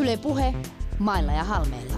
Yle 0.00 0.16
Puhe, 0.16 0.54
mailla 0.98 1.32
ja 1.32 1.44
halmeilla. 1.44 1.96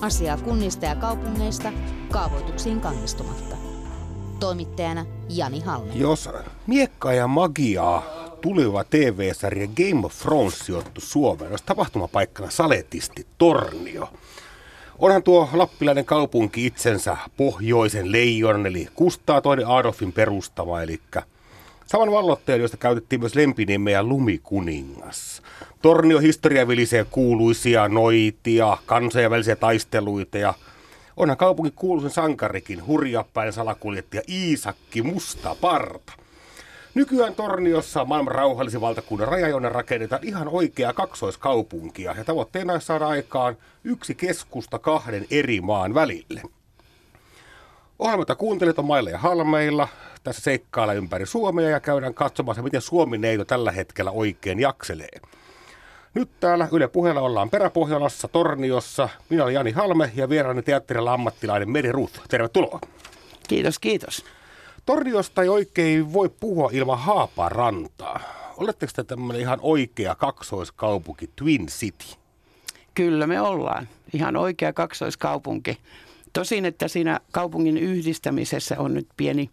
Asiaa 0.00 0.36
kunnista 0.36 0.86
ja 0.86 0.94
kaupungeista 0.94 1.72
kaavoituksiin 2.10 2.80
kannistumatta. 2.80 3.56
Toimittajana 4.40 5.06
Jani 5.28 5.60
Halme. 5.60 5.92
Jos 5.94 6.28
miekka 6.66 7.12
ja 7.12 7.28
magiaa 7.28 8.02
tuleva 8.40 8.84
TV-sarja 8.84 9.66
Game 9.66 10.06
of 10.06 10.18
Thrones 10.18 10.58
sijoittu 10.58 11.00
Suomeen, 11.00 11.50
olisi 11.50 11.64
tapahtumapaikkana 11.64 12.50
saletisti 12.50 13.26
Tornio. 13.38 14.08
Onhan 14.98 15.22
tuo 15.22 15.48
lappilainen 15.52 16.04
kaupunki 16.04 16.66
itsensä 16.66 17.16
pohjoisen 17.36 18.12
leijon, 18.12 18.66
eli 18.66 18.88
Kustaa 18.94 19.40
toinen 19.40 19.66
Adolfin 19.66 20.12
perustama, 20.12 20.82
eli 20.82 21.00
saman 21.86 22.12
vallottajan, 22.12 22.60
josta 22.60 22.76
käytettiin 22.76 23.20
myös 23.20 23.34
lempinimeä 23.34 24.02
Lumikuningas. 24.02 25.42
Tornio 25.82 26.18
historia 26.18 26.68
vilisee 26.68 27.06
kuuluisia 27.10 27.88
noitia, 27.88 28.78
kansainvälisiä 28.86 29.56
taisteluita 29.56 30.38
ja 30.38 30.54
onhan 31.16 31.36
kaupunki 31.36 31.72
kuuluisen 31.76 32.10
sankarikin 32.10 32.86
hurjapäin 32.86 33.52
salakuljettaja 33.52 34.22
Iisakki 34.28 35.02
Musta 35.02 35.56
Parta. 35.60 36.12
Nykyään 36.94 37.34
Torniossa 37.34 38.04
maailman 38.04 38.34
rauhallisen 38.34 38.80
valtakunnan 38.80 39.28
rajajonen 39.28 39.72
rakennetaan 39.72 40.24
ihan 40.24 40.48
oikeaa 40.48 40.92
kaksoiskaupunkia 40.92 42.14
ja 42.18 42.24
tavoitteena 42.24 42.72
on 42.72 42.80
saada 42.80 43.06
aikaan 43.06 43.56
yksi 43.84 44.14
keskusta 44.14 44.78
kahden 44.78 45.26
eri 45.30 45.60
maan 45.60 45.94
välille. 45.94 46.42
Ohjelmata 47.98 48.34
kuuntelet 48.34 48.78
on 48.78 48.84
mailla 48.84 49.10
ja 49.10 49.18
halmeilla. 49.18 49.88
Tässä 50.24 50.42
seikkailla 50.42 50.92
ympäri 50.92 51.26
Suomea 51.26 51.68
ja 51.68 51.80
käydään 51.80 52.14
katsomassa, 52.14 52.62
miten 52.62 52.80
Suomi 52.80 53.18
neito 53.18 53.44
tällä 53.44 53.72
hetkellä 53.72 54.10
oikein 54.10 54.60
jakselee. 54.60 55.20
Nyt 56.14 56.30
täällä 56.40 56.68
Yle 56.72 56.88
puheella 56.88 57.20
ollaan 57.20 57.50
Peräpohjolassa, 57.50 58.28
Torniossa. 58.28 59.08
Minä 59.28 59.42
olen 59.42 59.54
Jani 59.54 59.70
Halme 59.70 60.12
ja 60.14 60.28
vieraani 60.28 60.62
teatterilla 60.62 61.12
ammattilainen 61.12 61.70
Meri 61.70 61.92
Ruth. 61.92 62.20
Tervetuloa. 62.28 62.80
Kiitos, 63.48 63.78
kiitos. 63.78 64.24
Torniosta 64.86 65.42
ei 65.42 65.48
oikein 65.48 66.12
voi 66.12 66.28
puhua 66.40 66.70
ilman 66.72 66.98
Haaparantaa. 66.98 68.20
Oletteko 68.56 68.92
te 68.96 69.04
tämmöinen 69.04 69.42
ihan 69.42 69.58
oikea 69.62 70.14
kaksoiskaupunki, 70.14 71.30
Twin 71.36 71.66
City? 71.66 72.06
Kyllä 72.94 73.26
me 73.26 73.40
ollaan. 73.40 73.88
Ihan 74.12 74.36
oikea 74.36 74.72
kaksoiskaupunki. 74.72 75.78
Tosin, 76.36 76.64
että 76.64 76.88
siinä 76.88 77.20
kaupungin 77.32 77.76
yhdistämisessä 77.78 78.78
on 78.78 78.94
nyt 78.94 79.08
pieni, 79.16 79.50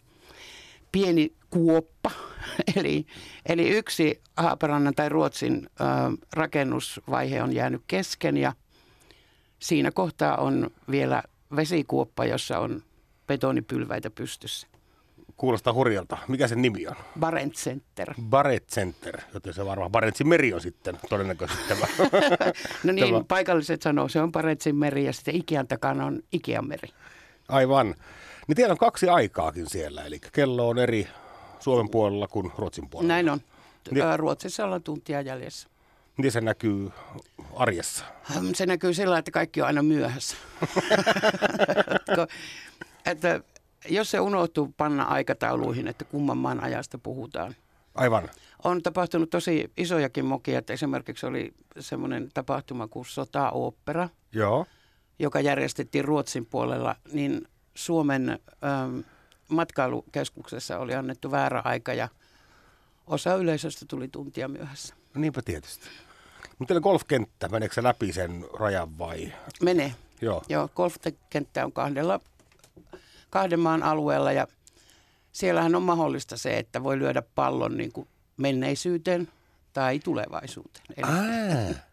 pieni 0.92 1.34
kuoppa. 1.50 2.12
Eli, 2.76 3.06
eli 3.46 3.70
yksi 3.70 4.22
Haaparannan 4.38 4.96
tai 4.96 5.10
Ruotsin 5.10 5.70
ö, 5.80 5.84
rakennusvaihe 6.34 7.44
on 7.44 7.56
jäänyt 7.56 7.82
kesken 7.88 8.38
ja 8.38 8.54
siinä 9.60 9.92
kohtaa 9.92 10.38
on 10.38 10.70
vielä 10.92 11.24
vesikuoppa, 11.56 12.26
jossa 12.26 12.60
on 12.60 12.84
betonipylväitä 13.28 14.10
pystyssä. 14.10 14.68
Kuulostaa 15.38 15.74
hurjalta. 15.74 16.18
Mikä 16.28 16.48
sen 16.48 16.62
nimi 16.62 16.88
on? 16.88 16.96
Barents 17.20 17.64
Center. 17.64 18.14
Barent 18.22 18.68
Center, 18.68 19.22
joten 19.34 19.54
se 19.54 19.66
varmaan 19.66 19.92
Barentsin 19.92 20.28
meri 20.28 20.54
on 20.54 20.62
sitten 20.62 20.98
todennäköisesti 21.10 21.64
tämä. 21.68 21.88
No 22.84 22.92
niin, 22.94 23.08
Tämä- 23.08 23.24
paikalliset 23.28 23.82
sanoo, 23.82 24.08
se 24.10 24.22
on 24.22 24.32
Barentsin 24.32 24.76
meri 24.76 25.06
ja 25.06 25.14
sitten 25.14 25.36
Ikean 25.36 25.68
takana 25.68 26.06
on 26.06 26.20
Ikean 26.32 26.68
meri. 26.68 26.90
Aivan. 27.50 27.96
Niin 28.48 28.56
teillä 28.56 28.72
on 28.72 28.78
kaksi 28.78 29.08
aikaakin 29.10 29.70
siellä, 29.70 30.04
eli 30.04 30.20
kello 30.32 30.70
on 30.70 30.80
eri 30.80 31.08
Suomen 31.60 31.90
puolella 31.90 32.28
kuin 32.28 32.52
Ruotsin 32.58 32.90
puolella. 32.90 33.14
Näin 33.14 33.30
on. 33.30 33.40
Niin. 33.92 34.06
Ruotsissa 34.20 34.66
ollaan 34.66 34.84
tuntia 34.84 35.22
jäljessä. 35.22 35.70
Miten 36.18 36.32
se 36.32 36.42
näkyy 36.42 36.92
arjessa? 37.56 38.06
Se 38.54 38.66
näkyy 38.66 38.94
sillä, 38.94 39.18
että 39.18 39.32
kaikki 39.32 39.62
on 39.62 39.68
aina 39.68 39.84
myöhässä. 39.84 40.38
Että 43.06 43.42
jos 43.90 44.12
se 44.12 44.20
unohtuu 44.20 44.74
panna 44.78 45.04
aikatauluihin, 45.04 45.88
että 45.88 46.06
kumman 46.06 46.38
maan 46.38 46.64
ajasta 46.64 46.98
puhutaan. 46.98 47.56
Aivan. 47.96 48.30
On 48.64 48.84
tapahtunut 48.84 49.30
tosi 49.30 49.72
isojakin 49.78 50.26
mokia, 50.26 50.60
että 50.60 50.74
esimerkiksi 50.74 51.26
oli 51.26 51.54
semmoinen 51.80 52.30
tapahtuma 52.34 52.88
kuin 52.88 53.06
Sota-opera, 53.06 54.10
Joo. 54.32 54.66
joka 55.20 55.40
järjestettiin 55.40 56.06
Ruotsin 56.06 56.46
puolella, 56.46 56.96
niin 57.12 57.48
Suomen 57.76 58.30
ähm, 58.30 59.00
matkailukeskuksessa 59.50 60.80
oli 60.80 60.96
annettu 60.96 61.32
väärä 61.32 61.62
aika 61.66 61.94
ja 61.94 62.10
osa 63.08 63.36
yleisöstä 63.36 63.86
tuli 63.90 64.08
tuntia 64.08 64.48
myöhässä. 64.48 64.96
No 65.14 65.22
niinpä 65.22 65.42
tietysti. 65.42 65.86
Mutta 66.60 66.68
teillä 66.74 66.84
golfkenttä, 66.84 67.50
meneekö 67.50 67.76
se 67.76 67.84
läpi 67.84 68.14
sen 68.14 68.46
rajan 68.60 68.98
vai? 68.98 69.34
Menee. 69.62 69.96
Joo. 70.22 70.44
Joo, 70.50 70.70
golfkenttä 70.76 71.66
on 71.66 71.72
kahdella, 71.72 72.20
kahden 73.34 73.60
maan 73.60 73.84
alueella 73.84 74.32
ja 74.32 74.48
siellähän 75.32 75.76
on 75.76 75.82
mahdollista 75.82 76.38
se, 76.38 76.58
että 76.58 76.84
voi 76.84 77.00
lyödä 77.00 77.24
pallon 77.36 77.78
niin 77.78 77.92
kuin 77.92 78.08
menneisyyteen 78.38 79.28
tai 79.74 80.00
tulevaisuuteen. 80.00 80.86
Eli 80.98 81.06
Ää, 81.12 81.88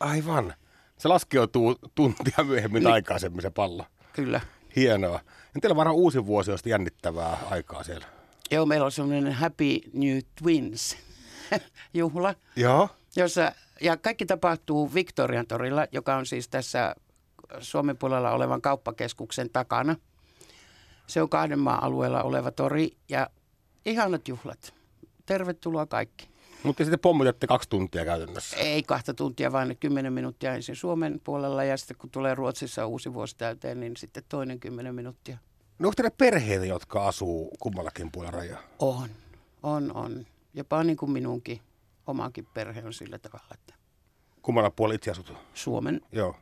aivan. 0.00 0.54
Se 0.98 1.08
laskeutuu 1.08 1.76
tuntia 1.94 2.44
myöhemmin 2.44 2.82
niin. 2.82 2.92
aikaisemmin 2.92 3.42
se 3.42 3.50
pallo. 3.50 3.84
Kyllä. 4.12 4.40
Hienoa. 4.76 5.20
Ja 5.54 5.60
teillä 5.60 5.72
on 5.72 5.76
varmaan 5.76 5.96
uusi 5.96 6.26
vuosi, 6.26 6.50
josta 6.50 6.68
jännittävää 6.68 7.38
aikaa 7.50 7.82
siellä. 7.82 8.06
Joo, 8.50 8.66
meillä 8.66 8.84
on 8.84 8.92
semmoinen 8.92 9.32
Happy 9.32 9.78
New 9.92 10.18
Twins 10.42 10.96
juhla, 11.94 12.34
Joo. 12.56 12.88
jossa, 13.16 13.52
ja 13.80 13.96
kaikki 13.96 14.26
tapahtuu 14.26 14.94
Victorian 14.94 15.46
torilla, 15.46 15.86
joka 15.92 16.16
on 16.16 16.26
siis 16.26 16.48
tässä 16.48 16.94
Suomen 17.60 17.96
puolella 17.96 18.30
olevan 18.30 18.62
kauppakeskuksen 18.62 19.50
takana. 19.50 19.96
Se 21.06 21.22
on 21.22 21.28
kahden 21.28 21.58
maan 21.58 21.82
alueella 21.82 22.22
oleva 22.22 22.50
tori 22.50 22.96
ja 23.08 23.30
ihanat 23.84 24.28
juhlat. 24.28 24.74
Tervetuloa 25.26 25.86
kaikki. 25.86 26.28
Mutta 26.62 26.84
sitten 26.84 27.00
pommitatte 27.00 27.46
kaksi 27.46 27.68
tuntia 27.68 28.04
käytännössä. 28.04 28.56
Ei 28.56 28.82
kahta 28.82 29.14
tuntia, 29.14 29.52
vaan 29.52 29.76
kymmenen 29.80 30.12
minuuttia 30.12 30.54
ensin 30.54 30.76
Suomen 30.76 31.20
puolella 31.24 31.64
ja 31.64 31.76
sitten 31.76 31.96
kun 31.96 32.10
tulee 32.10 32.34
Ruotsissa 32.34 32.86
uusi 32.86 33.14
vuosi 33.14 33.36
täyteen, 33.36 33.80
niin 33.80 33.96
sitten 33.96 34.22
toinen 34.28 34.60
kymmenen 34.60 34.94
minuuttia. 34.94 35.38
No 35.78 35.88
onko 35.88 35.94
teillä 35.96 36.10
perheitä, 36.18 36.64
jotka 36.66 37.06
asuu 37.08 37.56
kummallakin 37.58 38.12
puolella 38.12 38.38
rajaa? 38.38 38.62
On, 38.78 39.08
on, 39.62 39.96
on. 39.96 40.26
Jopa 40.54 40.84
niin 40.84 40.96
kuin 40.96 41.10
minunkin 41.10 41.60
omakin 42.06 42.46
perhe 42.54 42.82
on 42.84 42.92
sillä 42.92 43.18
tavalla, 43.18 43.48
että 43.54 43.74
Kummalla 44.42 44.70
puolella 44.70 44.94
itse 44.94 45.10
asut? 45.10 45.32
Suomen, 45.54 46.00
Joo. 46.12 46.36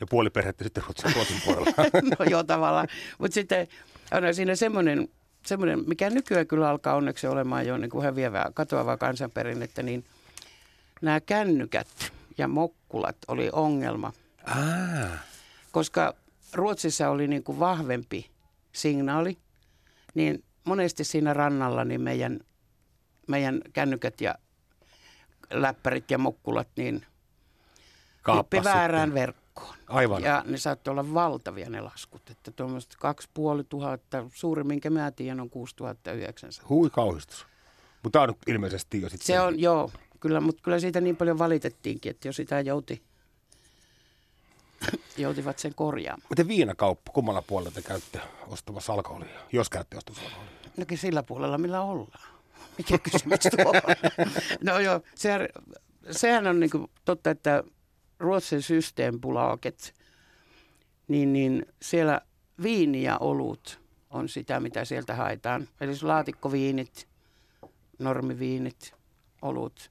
Ja 0.00 0.06
puoli 0.10 0.30
perhettä 0.30 0.64
sitten 0.64 0.82
Ruotsin, 0.82 1.14
Ruotsin 1.14 1.40
puolella. 1.44 1.72
no 2.18 2.24
joo 2.30 2.44
tavallaan. 2.44 2.88
Mutta 3.18 3.34
sitten 3.34 3.68
on 4.10 4.34
siinä 4.34 4.56
semmoinen, 4.56 5.08
semmoinen, 5.46 5.84
mikä 5.86 6.10
nykyään 6.10 6.46
kyllä 6.46 6.68
alkaa 6.68 6.94
onneksi 6.94 7.26
olemaan 7.26 7.66
jo 7.66 7.78
niin 7.78 7.90
kuin 7.90 8.04
häviävää, 8.04 8.50
katoavaa 8.54 8.96
kansanperinnettä, 8.96 9.82
niin 9.82 10.04
nämä 11.02 11.20
kännykät 11.20 11.88
ja 12.38 12.48
mokkulat 12.48 13.16
oli 13.28 13.48
ongelma. 13.52 14.12
ah, 14.44 15.18
koska 15.72 16.14
Ruotsissa 16.52 17.10
oli 17.10 17.28
niin 17.28 17.42
kuin 17.42 17.60
vahvempi 17.60 18.30
signaali, 18.72 19.38
niin 20.14 20.44
monesti 20.64 21.04
siinä 21.04 21.34
rannalla 21.34 21.84
niin 21.84 22.00
meidän, 22.00 22.40
meidän 23.26 23.60
kännykät 23.72 24.20
ja 24.20 24.34
läppärit 25.50 26.10
ja 26.10 26.18
mokkulat 26.18 26.68
niin 26.76 27.06
hyppi 28.36 28.64
väärään 28.64 29.14
verkkoon. 29.14 29.47
Aivan. 29.88 30.22
Ja 30.22 30.44
ne 30.46 30.58
saattoi 30.58 30.92
olla 30.92 31.14
valtavia 31.14 31.70
ne 31.70 31.80
laskut, 31.80 32.30
että 32.30 32.50
tuommoista 32.50 32.96
kaksi 32.98 33.28
puoli 33.34 33.64
tuhatta, 33.64 34.24
suuri 34.34 34.64
minkä 34.64 34.90
mä 34.90 35.10
tiedän 35.10 35.40
on 35.40 35.50
6900. 35.50 36.68
Hui 36.68 36.90
kauhistus. 36.90 37.46
Mutta 38.02 38.22
on 38.22 38.34
ilmeisesti 38.46 39.02
jo 39.02 39.08
sitten... 39.08 39.26
Se 39.26 39.40
on, 39.40 39.60
joo, 39.60 39.90
kyllä, 40.20 40.40
mutta 40.40 40.62
kyllä 40.62 40.80
siitä 40.80 41.00
niin 41.00 41.16
paljon 41.16 41.38
valitettiinkin, 41.38 42.10
että 42.10 42.28
jo 42.28 42.32
sitä 42.32 42.60
jouti, 42.60 43.02
joutivat 45.16 45.58
sen 45.58 45.74
korjaamaan. 45.74 46.26
Miten 46.30 46.48
viinakauppa, 46.48 47.12
kummalla 47.12 47.42
puolella 47.42 47.70
te 47.70 47.82
käytte 47.82 48.20
ostamassa 48.46 48.92
alkoholia, 48.92 49.40
jos 49.52 49.70
käytte 49.70 49.96
ostamassa 49.96 50.26
alkoholia? 50.26 50.52
Nokin 50.76 50.98
sillä 50.98 51.22
puolella, 51.22 51.58
millä 51.58 51.80
ollaan. 51.80 52.28
Mikä 52.78 52.98
kysymys 52.98 53.40
tuo 53.40 53.70
on? 53.70 53.96
No 54.64 54.78
joo, 54.78 55.00
sehän, 55.14 55.48
sehän 56.10 56.46
on 56.46 56.60
niin 56.60 56.70
totta, 57.04 57.30
että 57.30 57.64
Ruotsin 58.18 58.62
systeembolaget, 58.62 59.94
niin, 61.08 61.32
niin 61.32 61.66
siellä 61.82 62.20
viini 62.62 63.02
ja 63.02 63.18
olut 63.18 63.80
on 64.10 64.28
sitä, 64.28 64.60
mitä 64.60 64.84
sieltä 64.84 65.14
haetaan. 65.14 65.68
Eli 65.80 65.92
laatikkoviinit, 66.02 67.08
normiviinit, 67.98 68.94
olut, 69.42 69.90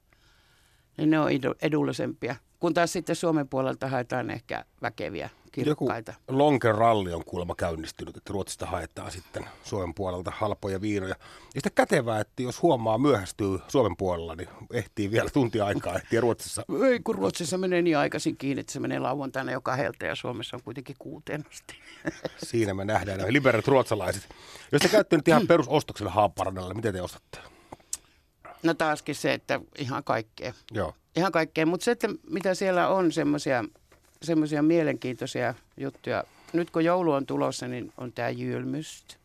niin 0.96 1.10
ne 1.10 1.20
on 1.20 1.30
edu- 1.30 1.58
edullisempia. 1.62 2.36
Kun 2.60 2.74
taas 2.74 2.92
sitten 2.92 3.16
Suomen 3.16 3.48
puolelta 3.48 3.88
haetaan 3.88 4.30
ehkä 4.30 4.64
väkeviä 4.82 5.30
kirkkaita. 5.52 6.12
Joku 6.12 6.38
lonkeralli 6.38 7.12
on 7.12 7.24
kuulemma 7.24 7.54
käynnistynyt, 7.54 8.16
että 8.16 8.32
Ruotsista 8.32 8.66
haetaan 8.66 9.10
sitten 9.10 9.44
Suomen 9.64 9.94
puolelta 9.94 10.32
halpoja 10.36 10.80
viinoja. 10.80 11.14
Ja 11.54 11.60
sitten 11.60 11.72
kätevää, 11.74 12.20
että 12.20 12.42
jos 12.42 12.62
huomaa 12.62 12.98
myöhästyy 12.98 13.58
Suomen 13.68 13.96
puolella, 13.96 14.34
niin 14.34 14.48
ehtii 14.72 15.10
vielä 15.10 15.30
tuntia 15.30 15.66
aikaa 15.66 15.94
ehtiä 15.94 16.20
Ruotsissa. 16.20 16.62
Ei, 16.90 17.00
kun 17.00 17.14
Ruotsissa 17.14 17.58
menee 17.58 17.82
niin 17.82 17.98
aikaisin 17.98 18.36
kiinni, 18.36 18.60
että 18.60 18.72
se 18.72 18.80
menee 18.80 18.98
lauantaina 18.98 19.52
jo 19.52 19.60
kahdelta 19.60 20.06
ja 20.06 20.14
Suomessa 20.14 20.56
on 20.56 20.62
kuitenkin 20.62 20.96
kuuteen 20.98 21.44
asti. 21.50 21.74
Siinä 22.50 22.74
me 22.74 22.84
nähdään 22.84 23.18
nämä 23.18 23.32
liberaalit 23.32 23.68
ruotsalaiset. 23.68 24.28
Jos 24.72 24.82
te 24.82 24.88
käytte 24.88 25.16
nyt 25.16 25.28
ihan 25.28 25.46
perusostoksella 25.46 26.12
Haaparannalla, 26.12 26.74
miten 26.74 26.94
te 26.94 27.02
ostatte? 27.02 27.38
No 28.62 28.74
taaskin 28.74 29.14
se, 29.14 29.32
että 29.32 29.60
ihan 29.78 30.04
kaikkea. 30.04 30.52
Joo. 30.70 30.94
Ihan 31.16 31.32
kaikkea, 31.32 31.66
mutta 31.66 31.84
se, 31.84 31.90
että 31.90 32.08
mitä 32.30 32.54
siellä 32.54 32.88
on 32.88 33.12
semmoisia 33.12 33.64
semmoisia 34.22 34.62
mielenkiintoisia 34.62 35.54
juttuja. 35.76 36.24
Nyt 36.52 36.70
kun 36.70 36.84
joulu 36.84 37.12
on 37.12 37.26
tulossa, 37.26 37.68
niin 37.68 37.92
on 37.96 38.12
tämä 38.12 38.30
jylmyst. 38.30 39.16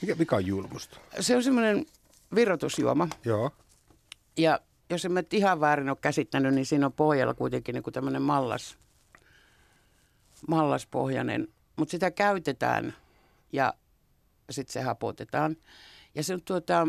Mikä, 0.00 0.14
mikä 0.14 0.36
on 0.36 0.46
julmusta? 0.46 1.00
Se 1.20 1.36
on 1.36 1.42
semmoinen 1.42 1.86
virrotusjuoma. 2.34 3.08
Joo. 3.24 3.50
Ja 4.36 4.60
jos 4.90 5.04
en 5.04 5.12
mä 5.12 5.22
ihan 5.32 5.60
väärin 5.60 5.88
ole 5.88 5.98
käsittänyt, 6.00 6.54
niin 6.54 6.66
siinä 6.66 6.86
on 6.86 6.92
pohjalla 6.92 7.34
kuitenkin 7.34 7.72
niin 7.72 7.92
tämmöinen 7.92 8.22
mallas, 8.22 8.78
mallaspohjainen. 10.48 11.48
Mutta 11.76 11.90
sitä 11.90 12.10
käytetään 12.10 12.94
ja 13.52 13.74
sitten 14.50 14.72
se 14.72 14.80
hapotetaan. 14.80 15.56
Ja 16.14 16.22
se 16.24 16.34
on 16.34 16.42
tuota, 16.42 16.88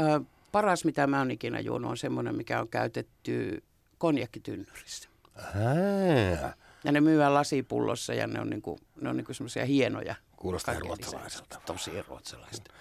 ö, 0.00 0.20
paras, 0.52 0.84
mitä 0.84 1.06
mä 1.06 1.18
oon 1.18 1.30
ikinä 1.30 1.60
juonut, 1.60 1.90
on 1.90 1.96
semmoinen, 1.96 2.36
mikä 2.36 2.60
on 2.60 2.68
käytetty 2.68 3.62
konjakkitynnyrissä. 3.98 5.08
Ää. 5.36 6.54
Ja 6.84 6.92
ne 6.92 7.00
myyvät 7.00 7.32
lasipullossa 7.32 8.14
ja 8.14 8.26
ne 8.26 8.40
on, 8.40 8.50
niinku, 8.50 8.78
ne 9.00 9.08
on 9.08 9.16
niinku 9.16 9.34
semmoisia 9.34 9.64
hienoja. 9.64 10.14
Kuulostaa 10.36 10.78
ruotsalaiselta. 10.78 11.60
Tosi 11.66 12.02
ruotsalaista. 12.08 12.72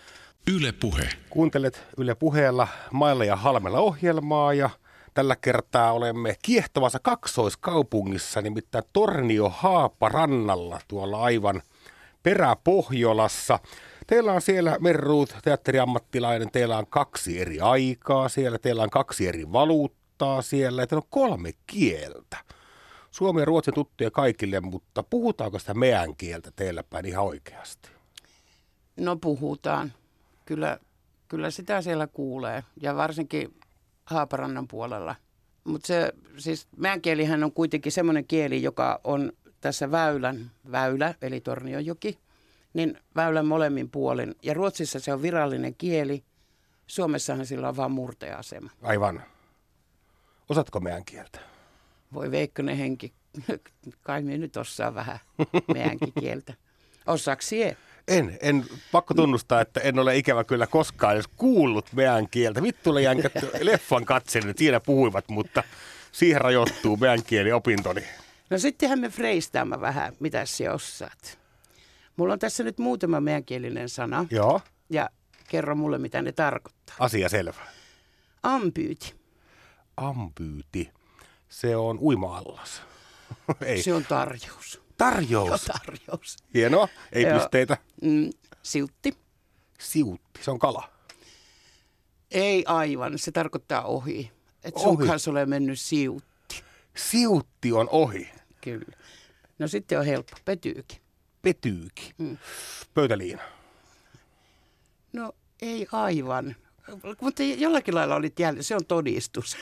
Yle 0.51 0.71
Puhe. 0.71 1.09
Kuuntelet 1.29 1.83
Yle 1.97 2.15
Puheella 2.15 2.67
Mailla 2.91 3.25
ja 3.25 3.35
Halmella 3.35 3.79
ohjelmaa 3.79 4.53
ja 4.53 4.69
tällä 5.13 5.35
kertaa 5.35 5.91
olemme 5.91 6.35
kiehtovassa 6.41 6.99
kaksoiskaupungissa, 6.99 8.41
nimittäin 8.41 8.83
Tornio 8.93 9.49
Haaparannalla 9.49 10.79
tuolla 10.87 11.23
aivan 11.23 11.61
peräpohjolassa. 12.23 13.59
Teillä 14.07 14.33
on 14.33 14.41
siellä 14.41 14.77
Merruut, 14.79 15.35
teatteriammattilainen, 15.43 16.51
teillä 16.51 16.77
on 16.77 16.87
kaksi 16.87 17.41
eri 17.41 17.59
aikaa 17.59 18.29
siellä, 18.29 18.59
teillä 18.59 18.83
on 18.83 18.89
kaksi 18.89 19.27
eri 19.27 19.51
valuuttaa 19.51 20.02
siellä 20.41 20.81
ja 20.81 20.87
teillä 20.87 21.01
on 21.01 21.07
kolme 21.09 21.51
kieltä. 21.67 22.37
Suomi 23.11 23.41
ja 23.41 23.45
Ruotsi 23.45 23.71
tuttuja 23.71 24.11
kaikille, 24.11 24.59
mutta 24.59 25.03
puhutaanko 25.03 25.59
sitä 25.59 25.73
meidän 25.73 26.15
kieltä 26.15 26.51
teillä 26.55 26.83
päin 26.83 27.05
ihan 27.05 27.25
oikeasti? 27.25 27.89
No 28.97 29.15
puhutaan. 29.15 29.93
Kyllä, 30.45 30.79
kyllä 31.27 31.51
sitä 31.51 31.81
siellä 31.81 32.07
kuulee 32.07 32.63
ja 32.81 32.95
varsinkin 32.95 33.55
Haaparannan 34.05 34.67
puolella. 34.67 35.15
Mutta 35.63 35.87
se, 35.87 36.13
siis 36.37 36.67
meidän 36.77 37.01
kielihän 37.01 37.43
on 37.43 37.51
kuitenkin 37.51 37.91
semmoinen 37.91 38.25
kieli, 38.27 38.63
joka 38.63 38.99
on 39.03 39.31
tässä 39.61 39.91
väylän, 39.91 40.51
väylä, 40.71 41.15
eli 41.21 41.41
Tornionjoki, 41.41 42.19
niin 42.73 42.97
väylän 43.15 43.45
molemmin 43.45 43.89
puolin. 43.89 44.35
Ja 44.43 44.53
Ruotsissa 44.53 44.99
se 44.99 45.13
on 45.13 45.21
virallinen 45.21 45.75
kieli, 45.75 46.23
Suomessahan 46.87 47.45
sillä 47.45 47.69
on 47.69 47.77
vain 47.77 47.91
murteasema. 47.91 48.69
Aivan. 48.81 49.23
Osatko 50.49 50.79
meidän 50.79 51.05
kieltä? 51.05 51.39
Voi 52.13 52.31
Veikkonen 52.31 52.77
henki, 52.77 53.13
kai 54.01 54.21
me 54.21 54.37
nyt 54.37 54.57
osaa 54.57 54.95
vähän 54.95 55.19
meidänkin 55.73 56.13
kieltä. 56.19 56.53
Osaako 57.07 57.41
sie? 57.41 57.77
En, 58.07 58.37
en, 58.41 58.65
pakko 58.91 59.13
tunnustaa, 59.13 59.61
että 59.61 59.79
en 59.79 59.99
ole 59.99 60.17
ikävä 60.17 60.43
kyllä 60.43 60.67
koskaan 60.67 61.13
edes 61.13 61.27
kuullut 61.27 61.85
meidän 61.93 62.29
kieltä. 62.29 62.61
Vittuille 62.63 63.01
jänkät 63.01 63.31
leffan 63.61 64.05
katselin, 64.05 64.53
siinä 64.57 64.79
puhuivat, 64.79 65.29
mutta 65.29 65.63
siihen 66.11 66.41
rajoittuu 66.41 66.97
meidän 66.97 67.23
kieli 67.23 67.51
opintoni. 67.51 68.03
No 68.49 68.57
sittenhän 68.57 68.99
me 68.99 69.09
freistaamme 69.09 69.81
vähän, 69.81 70.13
mitä 70.19 70.45
sinä 70.45 70.73
osaat. 70.73 71.39
Mulla 72.17 72.33
on 72.33 72.39
tässä 72.39 72.63
nyt 72.63 72.77
muutama 72.77 73.21
meänkielinen 73.21 73.89
sana 73.89 74.25
Joo, 74.31 74.61
ja 74.89 75.09
kerro 75.49 75.75
mulle, 75.75 75.97
mitä 75.97 76.21
ne 76.21 76.31
tarkoittaa. 76.31 76.95
asia 76.99 77.29
selvä. 77.29 77.61
Ampyyti. 78.43 79.13
Ampyyti, 79.97 80.91
se 81.49 81.75
on 81.75 81.99
uima-allas. 81.99 82.81
Ei, 83.65 83.83
Se 83.83 83.93
on 83.93 84.05
tarjous. 84.05 84.81
tarjous. 84.97 85.65
Tarjous. 85.65 86.37
Hienoa, 86.53 86.87
ei 87.11 87.23
Joo. 87.23 87.39
pisteitä. 87.39 87.77
Mm, 88.01 88.29
siutti. 88.63 89.17
Siutti, 89.79 90.43
se 90.43 90.51
on 90.51 90.59
kala. 90.59 90.89
Ei 92.31 92.63
aivan, 92.67 93.17
se 93.19 93.31
tarkoittaa 93.31 93.83
ohi. 93.83 94.31
Et 94.63 94.75
Ohi. 94.75 94.83
sun 94.83 95.07
kanssa 95.07 95.31
ole 95.31 95.45
mennyt 95.45 95.79
siutti. 95.79 96.63
Siutti 96.95 97.71
on 97.71 97.89
ohi. 97.91 98.29
Kyllä. 98.61 98.97
No 99.59 99.67
sitten 99.67 99.99
on 99.99 100.05
helppo. 100.05 100.37
Petyyki. 100.45 101.01
Petyyki. 101.41 102.13
Mm. 102.17 102.37
Pöytäliina. 102.93 103.41
No 105.13 105.31
ei 105.61 105.87
aivan. 105.91 106.55
Mutta 107.21 107.43
jollakin 107.43 107.95
lailla 107.95 108.15
olit 108.15 108.39
jäljellä. 108.39 108.63
Se 108.63 108.75
on 108.75 108.85
todistus. 108.85 109.57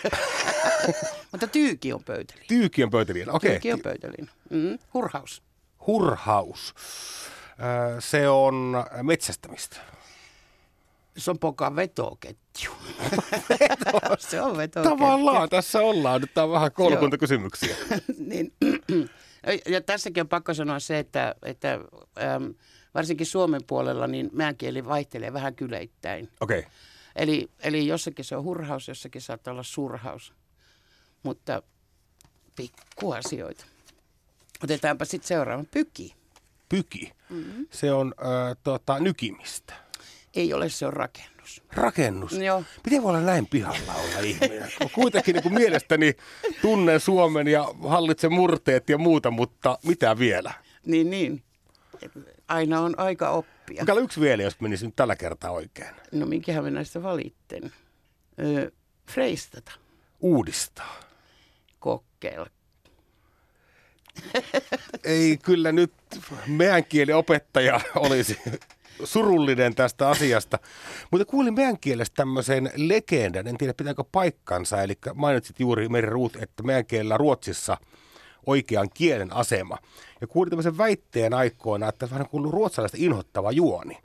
Mutta 1.31 1.47
tyyki 1.47 1.93
on 1.93 2.03
pöytäliina. 2.03 2.47
Tyyki 2.47 2.83
on 2.83 2.89
pöytäliina, 2.89 3.33
okei. 3.33 3.51
Tyyki 3.51 3.73
on 3.73 3.79
pöytäliina. 3.79 4.31
Mm, 4.49 4.79
hurhaus. 4.93 5.43
Hurhaus. 5.87 6.73
Se 7.99 8.29
on 8.29 8.83
metsästämistä. 9.03 9.77
Se 11.17 11.31
on 11.31 11.39
poka 11.39 11.75
vetoketju. 11.75 12.71
se 14.19 14.41
on 14.41 14.57
vetoketju. 14.57 14.97
Tavallaan 14.97 15.49
tässä 15.49 15.79
ollaan. 15.79 16.21
Nyt 16.21 16.33
tää 16.33 16.43
on 16.43 16.51
vähän 16.51 16.71
koulukuntakysymyksiä. 16.71 17.75
niin, 18.29 18.53
ja 19.67 19.81
tässäkin 19.81 20.21
on 20.21 20.27
pakko 20.27 20.53
sanoa 20.53 20.79
se, 20.79 20.99
että, 20.99 21.35
että 21.45 21.73
äm, 21.73 22.53
varsinkin 22.93 23.27
Suomen 23.27 23.61
puolella 23.67 24.07
niin 24.07 24.29
meidän 24.33 24.57
kieli 24.57 24.85
vaihtelee 24.85 25.33
vähän 25.33 25.55
kyleittäin. 25.55 26.29
Okei. 26.39 26.59
Okay. 26.59 26.71
Eli, 27.15 27.49
eli 27.59 27.87
jossakin 27.87 28.25
se 28.25 28.35
on 28.35 28.43
hurhaus, 28.43 28.87
jossakin 28.87 29.21
saattaa 29.21 29.51
olla 29.51 29.63
surhaus. 29.63 30.33
Mutta 31.23 31.63
pikkuasioita. 32.55 33.65
Otetaanpa 34.63 35.05
sitten 35.05 35.27
seuraava. 35.27 35.63
Pyki. 35.71 36.15
Pyki. 36.69 37.11
Mm-hmm. 37.29 37.67
Se 37.71 37.91
on 37.91 38.13
ö, 38.19 38.55
tota, 38.63 38.99
nykimistä. 38.99 39.73
Ei 40.33 40.53
ole, 40.53 40.69
se 40.69 40.85
on 40.85 40.93
rakennus. 40.93 41.63
Rakennus. 41.71 42.31
Joo. 42.31 42.63
Miten 42.85 43.03
voi 43.03 43.09
olla 43.09 43.21
näin 43.21 43.47
pihalla 43.47 43.93
olla 43.93 44.19
ihminen? 44.19 44.71
Kuitenkin 44.93 45.33
niin 45.33 45.43
kuin 45.43 45.53
mielestäni 45.53 46.13
tunnen 46.61 46.99
Suomen 46.99 47.47
ja 47.47 47.67
hallitsen 47.87 48.33
murteet 48.33 48.89
ja 48.89 48.97
muuta, 48.97 49.31
mutta 49.31 49.79
mitä 49.83 50.19
vielä? 50.19 50.53
Niin, 50.85 51.09
niin. 51.09 51.43
Aina 52.47 52.81
on 52.81 52.99
aika 52.99 53.29
oppia. 53.29 53.60
Mikä 53.79 53.93
yksi 53.93 54.21
vielä, 54.21 54.43
jos 54.43 54.61
menisi 54.61 54.85
nyt 54.85 54.95
tällä 54.95 55.15
kertaa 55.15 55.51
oikein? 55.51 55.95
No 56.11 56.25
minkähän 56.25 56.63
me 56.63 56.71
näistä 56.71 57.03
valitten? 57.03 57.71
Öö, 58.39 58.71
freistata. 59.11 59.71
Uudistaa. 60.19 60.99
Kokeilla. 61.79 62.47
Ei 65.03 65.37
kyllä 65.37 65.71
nyt 65.71 65.93
meidän 66.47 66.85
kieliopettaja 66.85 67.81
olisi 67.95 68.37
surullinen 69.03 69.75
tästä 69.75 70.09
asiasta. 70.09 70.59
Mutta 71.11 71.25
kuulin 71.25 71.53
meidän 71.53 71.79
kielestä 71.79 72.15
tämmöisen 72.15 72.71
legendan, 72.75 73.47
en 73.47 73.57
tiedä 73.57 73.73
pitääkö 73.73 74.03
paikkansa, 74.11 74.81
eli 74.81 74.93
mainitsit 75.13 75.59
juuri 75.59 75.89
Meri 75.89 76.09
Ruut, 76.09 76.35
että 76.35 76.63
meidän 76.63 76.85
kielellä 76.85 77.17
Ruotsissa 77.17 77.77
oikean 78.45 78.89
kielen 78.93 79.33
asema. 79.33 79.77
Ja 80.21 80.27
kuulin 80.27 80.49
tämmöisen 80.49 80.77
väitteen 80.77 81.33
aikoina, 81.33 81.89
että 81.89 82.09
vähän 82.09 82.29
kuin 82.29 82.53
ruotsalaista 82.53 82.97
inhottava 82.99 83.51
juoni. 83.51 83.97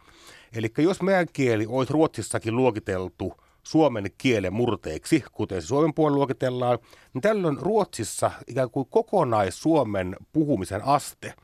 Eli 0.53 0.73
jos 0.79 1.03
meidän 1.03 1.27
kieli 1.33 1.67
olisi 1.69 1.93
Ruotsissakin 1.93 2.57
luokiteltu 2.57 3.33
suomen 3.63 4.11
kielen 4.19 4.53
murteeksi, 4.53 5.25
kuten 5.33 5.63
se 5.63 5.67
Suomen 5.69 5.95
puolella 5.95 6.17
luokitellaan, 6.17 6.79
niin 7.15 7.23
tällöin 7.23 7.59
Ruotsissa 7.59 8.31
ikään 8.47 8.71
kuin 8.71 8.89
kokonais-Suomen 8.91 10.17
puhumisen 10.33 10.85
aste 10.85 11.35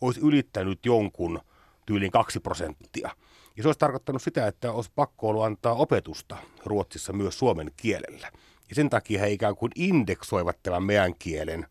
olisi 0.00 0.20
ylittänyt 0.20 0.86
jonkun 0.86 1.40
tyyliin 1.86 2.10
kaksi 2.10 2.40
prosenttia. 2.40 3.10
Ja 3.56 3.62
se 3.62 3.68
olisi 3.68 3.78
tarkoittanut 3.78 4.22
sitä, 4.22 4.46
että 4.46 4.72
olisi 4.72 4.90
pakko 4.94 5.28
ollut 5.28 5.44
antaa 5.44 5.74
opetusta 5.74 6.36
Ruotsissa 6.64 7.12
myös 7.12 7.38
suomen 7.38 7.70
kielellä. 7.76 8.30
Ja 8.68 8.74
sen 8.74 8.90
takia 8.90 9.20
he 9.20 9.30
ikään 9.30 9.56
kuin 9.56 9.72
indeksoivat 9.76 10.58
tämän 10.62 10.82
meidän 10.82 11.14
kielen 11.18 11.66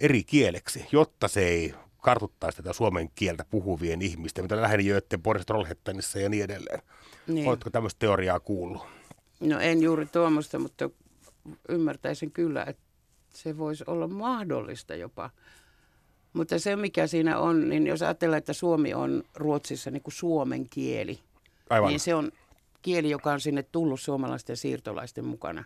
eri 0.00 0.24
kieleksi, 0.24 0.86
jotta 0.92 1.28
se 1.28 1.48
ei 1.48 1.74
kartuttaisi 1.98 2.56
tätä 2.56 2.72
suomen 2.72 3.10
kieltä 3.14 3.44
puhuvien 3.50 4.02
ihmisten, 4.02 4.44
mitä 4.44 4.62
lähinnä 4.62 4.84
Jötte, 4.84 5.18
Boris 5.18 5.46
Trollhättanissa 5.46 6.18
ja 6.18 6.28
niin 6.28 6.44
edelleen. 6.44 6.82
Niin. 7.26 7.48
Oletko 7.48 7.70
tämmöistä 7.70 7.98
teoriaa 7.98 8.40
kuullut? 8.40 8.82
No 9.40 9.60
en 9.60 9.82
juuri 9.82 10.06
tuommoista, 10.06 10.58
mutta 10.58 10.90
ymmärtäisin 11.68 12.30
kyllä, 12.30 12.64
että 12.64 12.82
se 13.34 13.58
voisi 13.58 13.84
olla 13.86 14.08
mahdollista 14.08 14.94
jopa. 14.94 15.30
Mutta 16.32 16.58
se, 16.58 16.76
mikä 16.76 17.06
siinä 17.06 17.38
on, 17.38 17.68
niin 17.68 17.86
jos 17.86 18.02
ajatellaan, 18.02 18.38
että 18.38 18.52
suomi 18.52 18.94
on 18.94 19.22
Ruotsissa 19.34 19.90
niin 19.90 20.02
kuin 20.02 20.14
suomen 20.14 20.68
kieli, 20.68 21.18
Aivan. 21.70 21.88
niin 21.88 22.00
se 22.00 22.14
on 22.14 22.32
kieli, 22.82 23.10
joka 23.10 23.32
on 23.32 23.40
sinne 23.40 23.62
tullut 23.62 24.00
suomalaisten 24.00 24.56
siirtolaisten 24.56 25.24
mukana. 25.24 25.64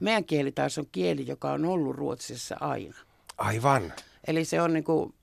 Meidän 0.00 0.24
kieli 0.24 0.52
taas 0.52 0.78
on 0.78 0.86
kieli, 0.92 1.26
joka 1.26 1.52
on 1.52 1.64
ollut 1.64 1.96
Ruotsissa 1.96 2.56
aina. 2.60 2.96
Aivan. 3.38 3.92
Eli 4.26 4.44
se 4.44 4.62
on 4.62 4.72
niin 4.72 4.84
kuin, 4.84 5.14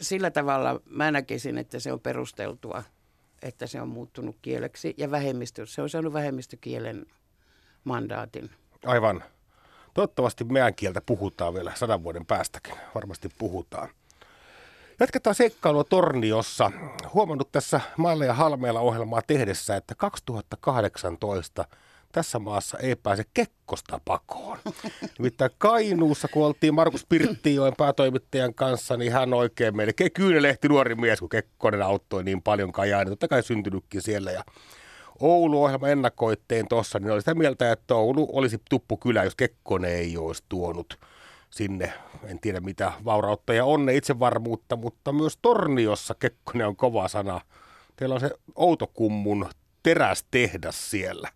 sillä 0.00 0.30
tavalla 0.30 0.80
mä 0.86 1.10
näkisin, 1.10 1.58
että 1.58 1.78
se 1.78 1.92
on 1.92 2.00
perusteltua, 2.00 2.82
että 3.42 3.66
se 3.66 3.80
on 3.80 3.88
muuttunut 3.88 4.36
kieleksi 4.42 4.94
ja 4.96 5.10
vähemmistö, 5.10 5.66
se 5.66 5.82
on 5.82 5.90
saanut 5.90 6.12
vähemmistökielen 6.12 7.06
mandaatin. 7.84 8.50
Aivan. 8.86 9.24
Toivottavasti 9.94 10.44
meidän 10.44 10.74
kieltä 10.74 11.00
puhutaan 11.00 11.54
vielä 11.54 11.72
sadan 11.74 12.02
vuoden 12.02 12.26
päästäkin. 12.26 12.74
Varmasti 12.94 13.28
puhutaan. 13.38 13.88
Jatketaan 15.00 15.34
seikkailua 15.34 15.84
Torniossa. 15.84 16.70
Huomannut 17.14 17.52
tässä 17.52 17.80
Mailla 17.96 18.24
ja 18.24 18.34
Halmeella 18.34 18.80
ohjelmaa 18.80 19.22
tehdessä, 19.26 19.76
että 19.76 19.94
2018 19.94 21.64
tässä 22.12 22.38
maassa 22.38 22.78
ei 22.78 22.96
pääse 22.96 23.24
Kekkosta 23.34 24.00
pakoon. 24.04 24.58
Nimittäin 25.18 25.50
Kainuussa, 25.58 26.28
kun 26.28 26.46
oltiin 26.46 26.74
Markus 26.74 27.06
Pirttijoen 27.08 27.72
päätoimittajan 27.76 28.54
kanssa, 28.54 28.96
niin 28.96 29.12
hän 29.12 29.34
oikein 29.34 29.76
melkein 29.76 30.12
kyynelehti 30.12 30.68
nuori 30.68 30.94
mies, 30.94 31.20
kun 31.20 31.28
Kekkonen 31.28 31.82
auttoi 31.82 32.24
niin 32.24 32.42
paljon 32.42 32.72
Kajaani. 32.72 33.10
Totta 33.10 33.28
kai 33.28 33.42
syntynytkin 33.42 34.02
siellä 34.02 34.30
ja 34.30 34.44
Oulu-ohjelma 35.20 35.88
ennakoitteen 35.88 36.68
tuossa, 36.68 36.98
niin 36.98 37.10
oli 37.10 37.20
sitä 37.20 37.34
mieltä, 37.34 37.72
että 37.72 37.94
Oulu 37.94 38.28
olisi 38.32 38.58
tuppukylä, 38.70 39.24
jos 39.24 39.34
Kekkonen 39.34 39.90
ei 39.90 40.16
olisi 40.16 40.44
tuonut 40.48 40.98
sinne, 41.50 41.92
en 42.24 42.40
tiedä 42.40 42.60
mitä 42.60 42.92
vaurautta 43.04 43.54
ja 43.54 43.64
onne 43.64 43.94
itsevarmuutta, 43.94 44.76
mutta 44.76 45.12
myös 45.12 45.38
Torniossa 45.42 46.14
Kekkonen 46.14 46.66
on 46.66 46.76
kova 46.76 47.08
sana. 47.08 47.40
Teillä 47.96 48.14
on 48.14 48.20
se 48.20 48.30
Outokummun 48.54 49.48
terästehdas 49.82 50.90
siellä. 50.90 51.28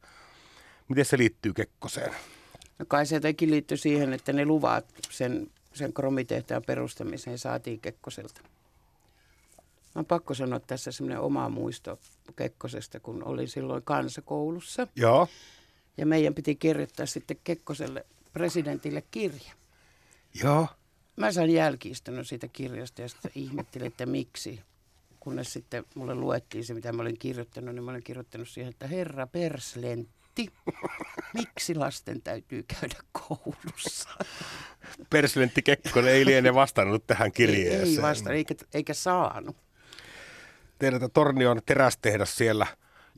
Miten 0.93 1.05
se 1.05 1.19
liittyy 1.19 1.53
Kekkoseen? 1.53 2.15
No 2.79 2.85
kai 2.89 3.07
se 3.07 3.17
jotenkin 3.17 3.51
liittyy 3.51 3.77
siihen, 3.77 4.13
että 4.13 4.33
ne 4.33 4.45
luvat 4.45 4.85
sen, 5.11 5.51
sen 5.75 5.93
kromitehtaan 5.93 6.63
perustamiseen 6.67 7.39
saatiin 7.39 7.81
Kekkoselta. 7.81 8.41
Mä 9.95 9.99
on 9.99 10.07
pakko 10.07 10.35
sanoa 10.35 10.61
tässä 10.61 10.93
semmoinen 10.93 11.21
oma 11.21 11.49
muisto 11.49 11.99
Kekkosesta, 12.37 13.01
kun 13.01 13.25
olin 13.25 13.49
silloin 13.49 13.83
kansakoulussa. 13.83 14.87
Joo. 14.97 15.29
Ja 15.97 16.07
meidän 16.07 16.35
piti 16.35 16.55
kirjoittaa 16.55 17.07
sitten 17.07 17.37
Kekkoselle 17.45 18.07
presidentille 18.33 19.03
kirja. 19.11 19.53
Joo. 20.43 20.67
Mä 21.17 21.33
sain 21.33 21.51
jälkiistunut 21.51 22.27
siitä 22.27 22.49
kirjasta 22.49 23.03
ja 23.03 23.09
sitten 23.09 23.33
ihmettelin, 23.35 23.87
että 23.87 24.07
miksi. 24.07 24.61
Kunnes 25.21 25.53
sitten 25.53 25.85
mulle 25.95 26.15
luettiin 26.15 26.65
se, 26.65 26.75
mitä 26.75 26.93
mä 26.93 27.03
olin 27.03 27.19
kirjoittanut, 27.19 27.75
niin 27.75 27.85
mä 27.85 27.91
olin 27.91 28.05
kirjoittanut 28.05 28.49
siihen, 28.49 28.71
että 28.71 28.87
herra 28.87 29.27
perslentti, 29.27 30.22
miksi 31.35 31.75
lasten 31.75 32.23
täytyy 32.23 32.63
käydä 32.63 32.97
koulussa? 33.13 34.09
Presidentti 35.11 35.63
Kekkonen 35.63 36.13
ei 36.13 36.27
liene 36.27 36.55
vastannut 36.55 37.07
tähän 37.07 37.33
kirjeeseen. 37.33 37.89
Ei, 37.89 37.97
ei 37.97 38.03
vasta, 38.03 38.33
eikä, 38.33 38.55
eikä 38.75 38.95
saanut. 38.95 39.57
Että 40.81 41.09
Tornion 41.09 41.61
terästehdas 41.67 42.37
siellä 42.37 42.67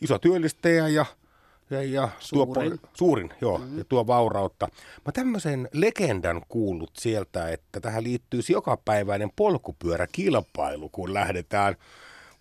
iso 0.00 0.18
työllistäjä 0.18 0.88
ja, 0.88 1.06
ja, 1.70 1.82
ja 1.82 2.08
Suurin. 2.18 2.80
Tuo, 2.80 2.90
suurin 2.94 3.30
joo, 3.40 3.58
mm-hmm. 3.58 3.78
ja 3.78 3.84
tuo 3.84 4.06
vaurautta. 4.06 4.68
Mä 5.06 5.12
tämmöisen 5.12 5.68
legendan 5.72 6.42
kuullut 6.48 6.90
sieltä, 6.96 7.48
että 7.48 7.80
tähän 7.80 8.04
liittyisi 8.04 8.52
jokapäiväinen 8.52 9.30
polkupyöräkilpailu, 9.36 10.88
kun 10.88 11.14
lähdetään 11.14 11.76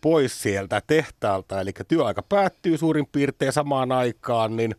pois 0.04 0.42
sieltä 0.42 0.82
tehtaalta. 0.88 1.62
Eli 1.62 1.72
työaika 1.88 2.24
päättyy 2.24 2.78
suurin 2.78 3.08
piirtein 3.12 3.54
samaan 3.54 3.92
aikaan, 3.92 4.56
niin 4.56 4.76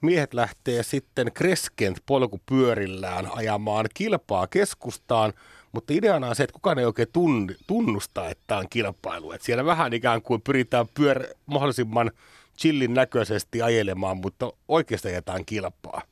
miehet 0.00 0.34
lähtee 0.34 0.82
sitten 0.82 1.32
Kreskent 1.32 1.98
polkupyörillään 2.06 3.28
ajamaan 3.32 3.86
kilpaa 3.94 4.46
keskustaan, 4.46 5.32
mutta 5.72 5.92
ideana 5.92 6.28
on 6.28 6.36
se, 6.36 6.42
että 6.42 6.52
kukaan 6.52 6.78
ei 6.78 6.84
oikein 6.84 7.08
tunn, 7.12 7.50
tunnusta, 7.66 8.28
että 8.28 8.58
on 8.58 8.68
kilpailu. 8.70 9.32
Että 9.32 9.44
siellä 9.44 9.64
vähän 9.64 9.92
ikään 9.92 10.22
kuin 10.22 10.42
pyritään 10.42 10.86
pyör 10.94 11.24
mahdollisimman 11.46 12.10
chillin 12.58 12.94
näköisesti 12.94 13.62
ajelemaan, 13.62 14.16
mutta 14.16 14.52
oikeasti 14.68 15.08
ajetaan 15.08 15.44
kilpaa. 15.44 16.02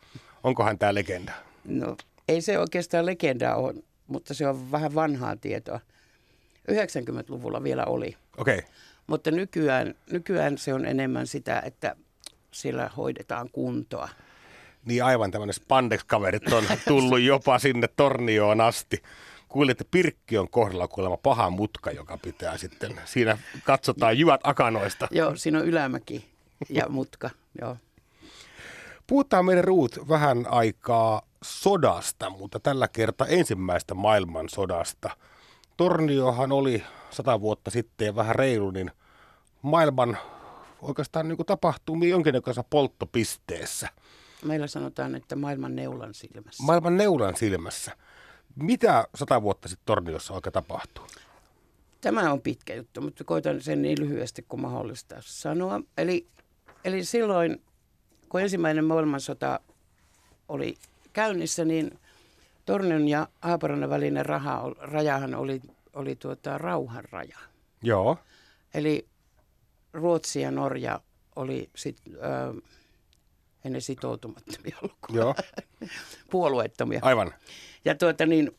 Onkohan 0.43 0.79
tämä 0.79 0.95
legenda? 0.95 1.33
No, 1.65 1.97
ei 2.29 2.41
se 2.41 2.59
oikeastaan 2.59 3.07
legenda 3.07 3.55
ole, 3.55 3.75
mutta 4.07 4.35
se 4.35 4.49
on 4.49 4.73
vähän 4.73 4.95
vanhaa 4.95 5.37
tietoa. 5.37 5.81
90-luvulla 6.71 7.63
vielä 7.63 7.85
oli. 7.85 8.17
Okay. 8.39 8.61
Mutta 9.07 9.31
nykyään, 9.31 9.95
nykyään 10.11 10.59
se 10.59 10.75
on 10.75 10.87
enemmän 10.87 11.27
sitä, 11.27 11.63
että 11.65 11.97
siellä 12.51 12.91
hoidetaan 12.97 13.51
kuntoa. 13.51 14.09
Niin 14.85 15.05
aivan 15.05 15.31
tämmöinen 15.31 15.55
spandex-kaverit 15.55 16.53
on 16.53 16.65
tullut 16.89 17.21
jopa 17.21 17.59
sinne 17.59 17.89
Tornioon 17.97 18.61
asti. 18.61 19.03
Kuulin, 19.49 19.71
että 19.71 19.85
Pirkki 19.91 20.39
on 20.39 20.51
kohdalla 20.51 20.89
kuulemma 20.89 21.17
paha 21.17 21.51
mutka, 21.51 21.91
joka 21.91 22.19
pitää 22.19 22.59
sitten, 22.59 23.01
siinä 23.05 23.39
katsotaan 23.65 24.19
jyvät 24.19 24.41
akanoista. 24.45 25.09
Joo, 25.11 25.37
siinä 25.37 25.59
on 25.59 25.67
ylämäki 25.67 26.25
ja 26.69 26.89
mutka, 26.89 27.31
joo. 27.61 27.77
Puhutaan 29.07 29.45
meidän 29.45 29.65
ruut 29.65 30.09
vähän 30.09 30.47
aikaa 30.51 31.23
sodasta, 31.45 32.31
mutta 32.31 32.61
tällä 32.61 32.89
kertaa 32.89 33.27
ensimmäistä 33.27 33.95
maailmansodasta. 33.95 35.11
Torniohan 35.77 36.53
oli 36.53 36.83
sata 37.11 37.41
vuotta 37.41 37.71
sitten 37.71 38.07
ja 38.07 38.17
vähän 38.17 38.35
reilu, 38.35 38.71
niin 38.71 38.91
maailman 39.63 40.19
oikeastaan 40.83 41.29
niin 41.29 41.47
tapahtumia 41.47 42.09
jonkinnäköisessä 42.09 42.65
polttopisteessä. 42.71 43.89
Meillä 44.45 44.67
sanotaan, 44.67 45.15
että 45.15 45.37
maailman 45.37 45.77
neulan 45.77 46.15
silmässä. 46.15 46.63
Maailman 46.63 46.97
neulan 46.97 47.37
silmässä. 47.37 47.97
Mitä 48.57 49.09
sata 49.15 49.43
vuotta 49.43 49.69
sitten 49.69 49.87
Torniossa 49.87 50.35
oikein 50.35 50.53
tapahtuu? 50.53 51.05
Tämä 52.01 52.33
on 52.33 52.41
pitkä 52.41 52.75
juttu, 52.75 53.01
mutta 53.01 53.25
koitan 53.25 53.61
sen 53.61 53.83
niin 53.83 54.01
lyhyesti 54.01 54.45
kuin 54.49 54.61
mahdollista 54.61 55.15
sanoa. 55.21 55.81
Eli, 55.99 56.27
eli 56.85 57.05
silloin, 57.05 57.63
kun 58.29 58.41
ensimmäinen 58.41 58.85
maailmansota 58.85 59.61
oli 60.49 60.75
käynnissä, 61.13 61.65
niin 61.65 61.99
Tornion 62.65 63.09
ja 63.09 63.29
Haaparannan 63.41 63.91
välinen 63.91 64.27
raha, 64.27 64.73
rajahan 64.79 65.35
oli, 65.35 65.61
oli 65.93 66.17
tuota, 66.17 66.59
rauhan 66.59 67.05
raja. 67.11 67.39
Joo. 67.83 68.19
Eli 68.75 69.09
Ruotsi 69.93 70.41
ja 70.41 70.51
Norja 70.51 71.01
oli 71.37 71.71
sit, 71.77 71.97
äh, 72.09 72.73
ennen 73.65 73.83
sitoutumattomia 73.83 74.77
lukuja, 74.83 75.23
Joo. 75.23 75.35
puolueettomia. 76.31 77.01
Aivan. 77.03 77.35
Ja 77.85 77.95
tuota 77.95 78.27
niin, 78.27 78.51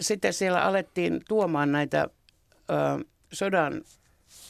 sitten 0.00 0.32
siellä 0.32 0.64
alettiin 0.64 1.20
tuomaan 1.28 1.72
näitä 1.72 2.08
ö, 2.70 3.04
sodan 3.32 3.82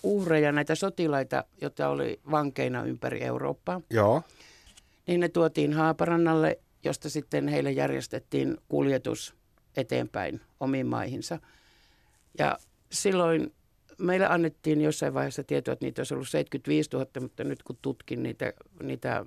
uhreja, 0.02 0.52
näitä 0.52 0.75
sotilaita, 0.75 1.45
joita 1.61 1.88
oli 1.88 2.21
vankeina 2.31 2.83
ympäri 2.83 3.23
Eurooppaa. 3.23 3.81
Joo. 3.91 4.23
Niin 5.07 5.21
ne 5.21 5.29
tuotiin 5.29 5.73
Haaparannalle, 5.73 6.59
josta 6.85 7.11
sitten 7.11 7.49
heille 7.49 7.73
järjestettiin 7.73 8.57
kuljetus 8.69 9.35
eteenpäin 9.77 10.41
omiin 10.61 10.87
maihinsa. 10.87 11.39
Ja 12.39 12.59
silloin 12.93 13.55
meille 13.99 14.27
annettiin 14.27 14.81
jossain 14.81 15.15
vaiheessa 15.15 15.45
tietoa, 15.45 15.73
että 15.73 15.85
niitä 15.85 16.01
olisi 16.01 16.15
ollut 16.15 16.29
75 16.29 16.91
000, 16.93 17.07
mutta 17.21 17.45
nyt 17.45 17.62
kun 17.62 17.79
tutkin 17.83 18.23
niitä, 18.23 18.53
niitä 18.83 19.27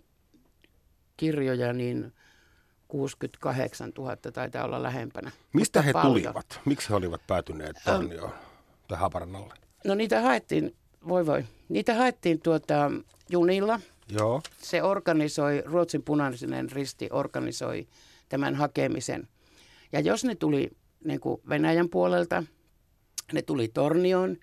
kirjoja, 1.18 1.74
niin 1.74 2.14
68 2.88 3.92
000 3.98 4.16
taitaa 4.16 4.66
olla 4.66 4.84
lähempänä. 4.84 5.32
Mistä 5.54 5.80
Mutta 5.80 5.82
he 5.82 5.94
paljon. 5.94 6.12
tulivat? 6.12 6.60
Miksi 6.66 6.90
he 6.90 6.96
olivat 6.96 7.22
päätyneet 7.28 7.76
Tornioon 7.86 8.32
tai 8.88 8.98
Haaparannalle? 8.98 9.54
No 9.86 9.96
niitä 9.96 10.22
haettiin, 10.22 10.76
voi 11.08 11.26
voi, 11.26 11.46
niitä 11.70 11.96
haettiin 11.96 12.42
tuota 12.42 12.92
junilla. 13.30 13.80
Joo. 14.10 14.42
Se 14.62 14.84
organisoi, 14.84 15.64
Ruotsin 15.66 16.04
punainen 16.04 16.72
risti 16.72 17.10
organisoi 17.12 17.88
tämän 18.30 18.56
hakemisen. 18.56 19.28
Ja 19.92 20.00
jos 20.00 20.24
ne 20.24 20.36
tuli 20.36 20.72
niin 21.04 21.20
kuin 21.20 21.42
Venäjän 21.50 21.90
puolelta, 21.90 22.44
ne 23.34 23.42
tuli 23.42 23.68
Tornioon. 23.68 24.38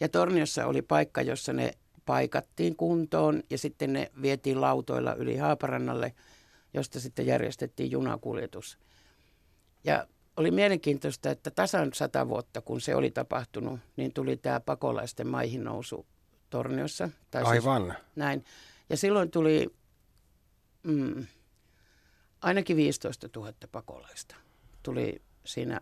Ja 0.00 0.08
Torniossa 0.08 0.66
oli 0.66 0.82
paikka, 0.82 1.22
jossa 1.22 1.52
ne 1.52 1.72
paikattiin 2.06 2.76
kuntoon 2.76 3.42
ja 3.50 3.58
sitten 3.58 3.92
ne 3.92 4.10
vietiin 4.22 4.60
lautoilla 4.60 5.14
yli 5.14 5.36
Haaparannalle, 5.36 6.14
josta 6.74 7.00
sitten 7.00 7.26
järjestettiin 7.26 7.90
junakuljetus. 7.90 8.78
Ja 9.84 10.06
oli 10.36 10.50
mielenkiintoista, 10.50 11.30
että 11.30 11.50
tasan 11.50 11.90
sata 11.94 12.28
vuotta, 12.28 12.60
kun 12.60 12.80
se 12.80 12.94
oli 12.94 13.10
tapahtunut, 13.10 13.80
niin 13.96 14.12
tuli 14.12 14.36
tämä 14.36 14.60
pakolaisten 14.60 15.26
maihin 15.26 15.64
nousu 15.64 16.06
Torniossa. 16.50 17.08
Tai 17.30 17.42
siis 17.42 17.50
Aivan. 17.50 17.94
näin. 18.16 18.44
Ja 18.90 18.96
silloin 18.96 19.30
tuli 19.30 19.68
mm, 20.82 21.26
ainakin 22.40 22.76
15 22.76 23.28
000 23.36 23.52
pakolaista. 23.72 24.34
Tuli 24.82 25.22
siinä 25.44 25.80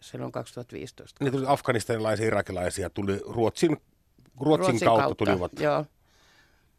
silloin 0.00 0.32
2015. 0.32 1.24
Niin 1.24 1.32
tuli 1.32 1.44
afganistanilaisia, 1.46 2.26
irakilaisia, 2.26 2.90
tuli 2.90 3.18
Ruotsin, 3.26 3.70
Ruotsin, 3.70 3.80
Ruotsin 4.40 4.80
kautta, 4.80 5.02
kautta 5.02 5.24
tulivat. 5.24 5.52
Joo. 5.60 5.86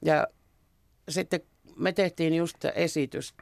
Ja 0.02 0.28
sitten 1.10 1.40
me 1.76 1.92
tehtiin 1.92 2.34
just 2.34 2.66
esitys, 2.76 3.34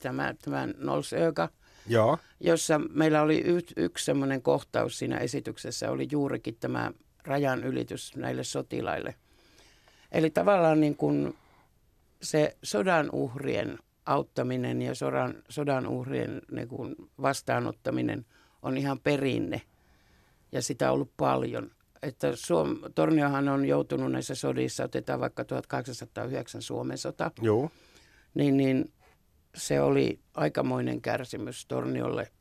tämä, 0.00 0.34
tämä 0.42 0.68
Nolsöga, 0.78 1.48
Joo. 1.86 2.18
jossa 2.40 2.78
meillä 2.78 3.22
oli 3.22 3.42
y, 3.44 3.60
yksi 3.76 4.04
semmoinen 4.04 4.42
kohtaus 4.42 4.98
siinä 4.98 5.18
esityksessä, 5.18 5.90
oli 5.90 6.08
juurikin 6.10 6.56
tämä 6.60 6.92
rajan 7.24 7.64
ylitys 7.64 8.16
näille 8.16 8.44
sotilaille. 8.44 9.14
Eli 10.12 10.30
tavallaan 10.30 10.80
niin 10.80 10.96
kuin 10.96 11.34
se 12.22 12.56
sodan 12.62 13.10
uhrien 13.12 13.78
auttaminen 14.06 14.82
ja 14.82 14.94
sodan, 14.94 15.34
sodan 15.48 15.86
uhrien 15.86 16.42
niin 16.50 16.68
kuin 16.68 16.96
vastaanottaminen 17.22 18.26
on 18.62 18.78
ihan 18.78 19.00
perinne 19.00 19.62
ja 20.52 20.62
sitä 20.62 20.88
on 20.88 20.94
ollut 20.94 21.12
paljon. 21.16 21.70
Että 22.02 22.36
Suom, 22.36 22.78
Torniohan 22.94 23.48
on 23.48 23.64
joutunut 23.64 24.12
näissä 24.12 24.34
sodissa, 24.34 24.84
otetaan 24.84 25.20
vaikka 25.20 25.44
1809 25.44 26.62
Suomen 26.62 26.98
sota, 26.98 27.30
Joo. 27.42 27.70
Niin, 28.34 28.56
niin 28.56 28.92
se 29.56 29.80
oli 29.80 30.20
aikamoinen 30.34 31.00
kärsimys 31.00 31.66
Torniolle. 31.66 32.32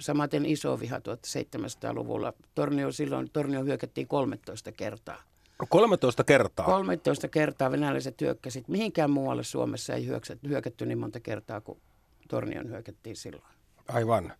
Samaten 0.00 0.46
iso 0.46 0.80
viha 0.80 0.98
1700-luvulla. 0.98 2.32
Tornio 2.54 2.92
silloin, 2.92 3.30
Tornio 3.32 3.64
hyökättiin 3.64 4.08
13 4.08 4.72
kertaa. 4.72 5.22
13 5.68 6.24
kertaa? 6.24 6.66
13 6.66 7.28
kertaa 7.28 7.70
venäläiset 7.70 8.20
hyökkäsit. 8.20 8.68
Mihinkään 8.68 9.10
muualle 9.10 9.44
Suomessa 9.44 9.94
ei 9.94 10.06
hyökätty 10.48 10.86
niin 10.86 10.98
monta 10.98 11.20
kertaa 11.20 11.60
kuin 11.60 11.80
Tornion 12.28 12.68
hyökättiin 12.68 13.16
silloin. 13.16 13.52
Aivan. 13.88 14.32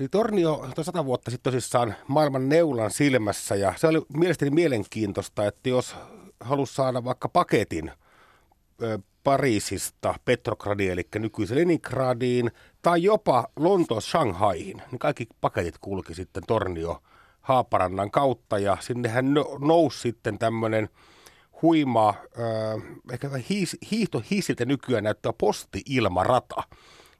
Eli 0.00 0.08
Tornio 0.08 0.54
on 0.54 0.72
sata 0.82 1.04
vuotta 1.04 1.30
sitten 1.30 1.52
tosissaan 1.52 1.94
maailman 2.08 2.48
neulan 2.48 2.90
silmässä 2.90 3.54
ja 3.54 3.74
se 3.76 3.86
oli 3.86 4.02
mielestäni 4.16 4.50
mielenkiintoista, 4.50 5.46
että 5.46 5.68
jos 5.68 5.96
halusi 6.40 6.74
saada 6.74 7.04
vaikka 7.04 7.28
paketin 7.28 7.92
Pariisista 9.24 10.14
Petrogradiin, 10.24 10.92
eli 10.92 11.02
nykyisen 11.18 11.58
Leningradiin, 11.58 12.50
tai 12.82 13.02
jopa 13.02 13.48
Lontoossa 13.56 14.10
Shanghaihin, 14.10 14.82
niin 14.90 14.98
kaikki 14.98 15.26
paketit 15.40 15.78
kulki 15.80 16.14
sitten 16.14 16.42
Tornio 16.46 17.02
Haaparannan 17.44 18.10
kautta, 18.10 18.58
ja 18.58 18.76
sinnehän 18.80 19.34
nousi 19.58 20.00
sitten 20.00 20.38
tämmöinen 20.38 20.88
huima, 21.62 22.08
äh, 22.08 22.98
ehkä 23.12 23.30
hiis, 23.48 23.76
hiihtohiisiltä 23.90 24.64
nykyään 24.64 25.04
näyttää 25.04 25.32
posti-ilmarata, 25.38 26.62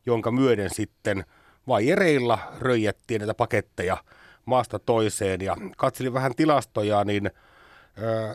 jonka 0.06 0.30
myöden 0.30 0.70
sitten 0.74 1.24
vaijereilla 1.68 2.38
röijättiin 2.58 3.18
näitä 3.18 3.34
paketteja 3.34 3.96
maasta 4.44 4.78
toiseen, 4.78 5.40
ja 5.40 5.56
katselin 5.76 6.14
vähän 6.14 6.34
tilastoja, 6.34 7.04
niin 7.04 7.26
äh, 7.26 8.34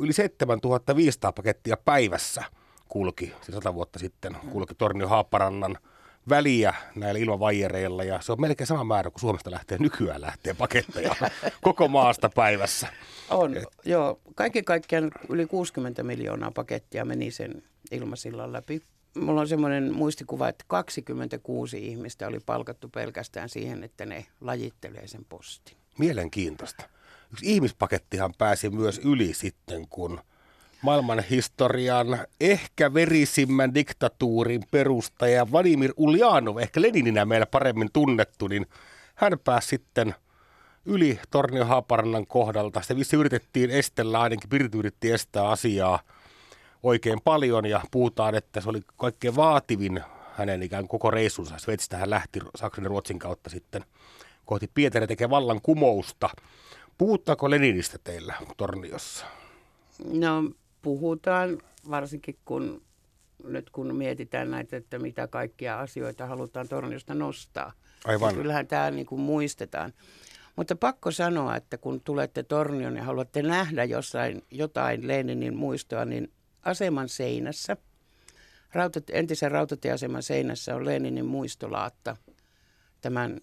yli 0.00 0.12
7500 0.12 1.32
pakettia 1.32 1.76
päivässä– 1.84 2.44
kulki, 2.94 3.26
siis 3.26 3.54
sata 3.54 3.74
vuotta 3.74 3.98
sitten, 3.98 4.36
kulki 4.52 4.74
Tornio 4.74 5.08
Haaparannan 5.08 5.78
väliä 6.28 6.74
näillä 6.94 7.20
ilmavajereilla 7.20 8.04
ja 8.04 8.20
se 8.20 8.32
on 8.32 8.40
melkein 8.40 8.66
sama 8.66 8.84
määrä 8.84 9.10
kuin 9.10 9.20
Suomesta 9.20 9.50
lähtee 9.50 9.78
nykyään 9.78 10.20
lähtee 10.20 10.54
paketteja 10.54 11.14
koko 11.62 11.88
maasta 11.88 12.30
päivässä. 12.30 12.88
On, 13.30 13.56
Et... 13.56 13.64
joo. 13.84 14.20
Kaiken 14.34 14.64
kaikkiaan 14.64 15.10
yli 15.28 15.46
60 15.46 16.02
miljoonaa 16.02 16.50
pakettia 16.50 17.04
meni 17.04 17.30
sen 17.30 17.62
ilmasillan 17.90 18.52
läpi. 18.52 18.82
Mulla 19.14 19.40
on 19.40 19.48
semmoinen 19.48 19.94
muistikuva, 19.94 20.48
että 20.48 20.64
26 20.68 21.88
ihmistä 21.88 22.26
oli 22.26 22.40
palkattu 22.46 22.88
pelkästään 22.88 23.48
siihen, 23.48 23.84
että 23.84 24.06
ne 24.06 24.26
lajittelee 24.40 25.08
sen 25.08 25.24
postin. 25.24 25.76
Mielenkiintoista. 25.98 26.84
Yksi 27.32 27.54
ihmispakettihan 27.54 28.34
pääsi 28.38 28.70
myös 28.70 29.00
yli 29.04 29.34
sitten, 29.34 29.88
kun– 29.88 30.20
maailman 30.84 31.24
historian 31.30 32.18
ehkä 32.40 32.94
verisimmän 32.94 33.74
diktatuurin 33.74 34.62
perustaja 34.70 35.50
Vladimir 35.52 35.92
Ulyanov, 35.96 36.56
ehkä 36.56 36.82
Lenininä 36.82 37.24
meillä 37.24 37.46
paremmin 37.46 37.88
tunnettu, 37.92 38.48
niin 38.48 38.66
hän 39.14 39.38
pääsi 39.44 39.68
sitten 39.68 40.14
yli 40.84 41.18
Tornio 41.30 41.64
Haaparannan 41.64 42.26
kohdalta. 42.26 42.82
Se 42.82 42.96
vissi 42.96 43.16
yritettiin 43.16 43.70
estellä, 43.70 44.20
ainakin 44.20 44.50
Pirti 44.50 44.78
yritti 44.78 45.12
estää 45.12 45.48
asiaa 45.48 45.98
oikein 46.82 47.20
paljon 47.24 47.66
ja 47.66 47.80
puhutaan, 47.90 48.34
että 48.34 48.60
se 48.60 48.68
oli 48.68 48.80
kaikkein 48.96 49.36
vaativin 49.36 50.00
hänen 50.34 50.62
ikään 50.62 50.88
koko 50.88 51.10
reissunsa. 51.10 51.58
Sveitsistä 51.58 51.96
hän 51.96 52.10
lähti 52.10 52.40
Saksan 52.56 52.84
ja 52.84 52.88
Ruotsin 52.88 53.18
kautta 53.18 53.50
sitten 53.50 53.84
kohti 54.44 54.70
Pietaria 54.74 55.06
tekee 55.06 55.30
vallan 55.30 55.60
kumousta. 55.62 56.28
Puhuttaako 56.98 57.50
Leninistä 57.50 57.98
teillä 58.04 58.34
Torniossa? 58.56 59.26
No 60.12 60.42
puhutaan, 60.84 61.58
varsinkin 61.90 62.38
kun 62.44 62.82
nyt 63.44 63.70
kun 63.70 63.96
mietitään 63.96 64.50
näitä, 64.50 64.76
että 64.76 64.98
mitä 64.98 65.26
kaikkia 65.26 65.80
asioita 65.80 66.26
halutaan 66.26 66.68
torniosta 66.68 67.14
nostaa. 67.14 67.72
Aivan. 68.04 68.34
Kyllähän 68.34 68.66
tämä 68.66 68.90
niin 68.90 69.06
kuin 69.06 69.20
muistetaan. 69.20 69.92
Mutta 70.56 70.76
pakko 70.76 71.10
sanoa, 71.10 71.56
että 71.56 71.78
kun 71.78 72.00
tulette 72.00 72.42
Tornion 72.42 72.96
ja 72.96 73.04
haluatte 73.04 73.42
nähdä 73.42 73.84
jossain, 73.84 74.42
jotain 74.50 75.08
Leninin 75.08 75.56
muistoa, 75.56 76.04
niin 76.04 76.32
aseman 76.62 77.08
seinässä, 77.08 77.76
rautat, 78.72 79.04
entisen 79.10 79.50
rautatieaseman 79.50 80.22
seinässä 80.22 80.76
on 80.76 80.84
Leninin 80.84 81.26
muistolaatta 81.26 82.16
tämän 83.00 83.40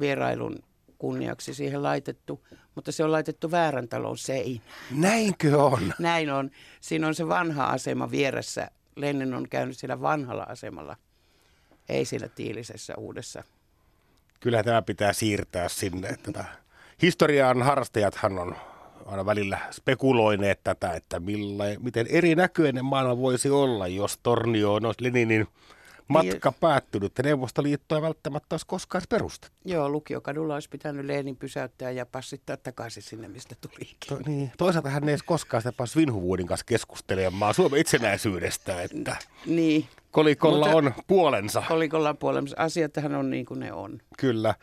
vierailun 0.00 0.58
kunniaksi 0.98 1.54
siihen 1.54 1.82
laitettu, 1.82 2.46
mutta 2.74 2.92
se 2.92 3.04
on 3.04 3.12
laitettu 3.12 3.50
väärän 3.50 3.88
talon 3.88 4.18
seinään. 4.18 4.70
Näinkö 4.90 5.62
on? 5.62 5.92
Näin 5.98 6.30
on. 6.30 6.50
Siinä 6.80 7.06
on 7.06 7.14
se 7.14 7.28
vanha 7.28 7.64
asema 7.64 8.10
vieressä. 8.10 8.70
Lenin 8.96 9.34
on 9.34 9.48
käynyt 9.48 9.78
siellä 9.78 10.00
vanhalla 10.00 10.42
asemalla, 10.42 10.96
ei 11.88 12.04
siellä 12.04 12.28
tiilisessä 12.28 12.94
uudessa. 12.96 13.44
Kyllä 14.40 14.62
tämä 14.62 14.82
pitää 14.82 15.12
siirtää 15.12 15.68
sinne. 15.68 16.16
Tätä. 16.22 16.44
Historian 17.02 17.62
harrastajathan 17.62 18.38
on 18.38 18.56
aina 19.06 19.26
välillä 19.26 19.58
spekuloineet 19.70 20.60
tätä, 20.64 20.92
että 20.92 21.20
millä, 21.20 21.64
miten 21.78 22.06
erinäköinen 22.10 22.84
maailma 22.84 23.18
voisi 23.18 23.50
olla, 23.50 23.86
jos 23.86 24.18
Tornio 24.22 24.72
olisi 24.72 25.04
Leninin 25.04 25.46
matka 26.08 26.50
niin, 26.50 26.60
päättynyt 26.60 27.18
ja 27.18 27.24
Neuvostoliitto 27.24 27.96
ei 27.96 28.02
välttämättä 28.02 28.54
olisi 28.54 28.66
koskaan 28.66 29.02
perustettu. 29.08 29.56
Joo, 29.64 29.88
lukiokadulla 29.88 30.54
olisi 30.54 30.68
pitänyt 30.68 31.06
Leenin 31.06 31.36
pysäyttää 31.36 31.90
ja 31.90 32.06
passittaa 32.06 32.56
takaisin 32.56 33.02
sinne, 33.02 33.28
mistä 33.28 33.54
tulikin. 33.60 33.96
To, 34.08 34.18
niin. 34.26 34.52
Toisaalta 34.58 34.90
hän 34.90 35.04
ei 35.04 35.10
edes 35.10 35.22
koskaan 35.22 35.60
sitä 35.62 35.72
pääsi 35.72 35.98
Vinhuvuodin 35.98 36.46
kanssa 36.46 36.66
keskustelemaan 36.66 37.54
Suomen 37.54 37.80
itsenäisyydestä, 37.80 38.82
että 38.82 39.16
niin. 39.46 39.88
kolikolla 40.10 40.66
Mutta 40.66 40.76
on 40.76 40.94
puolensa. 41.06 41.62
Kolikolla 41.68 42.08
on 42.08 42.16
puolensa. 42.16 42.56
Asiathan 42.58 43.14
on 43.14 43.30
niin 43.30 43.46
kuin 43.46 43.60
ne 43.60 43.72
on. 43.72 43.98
Kyllä. 44.18 44.54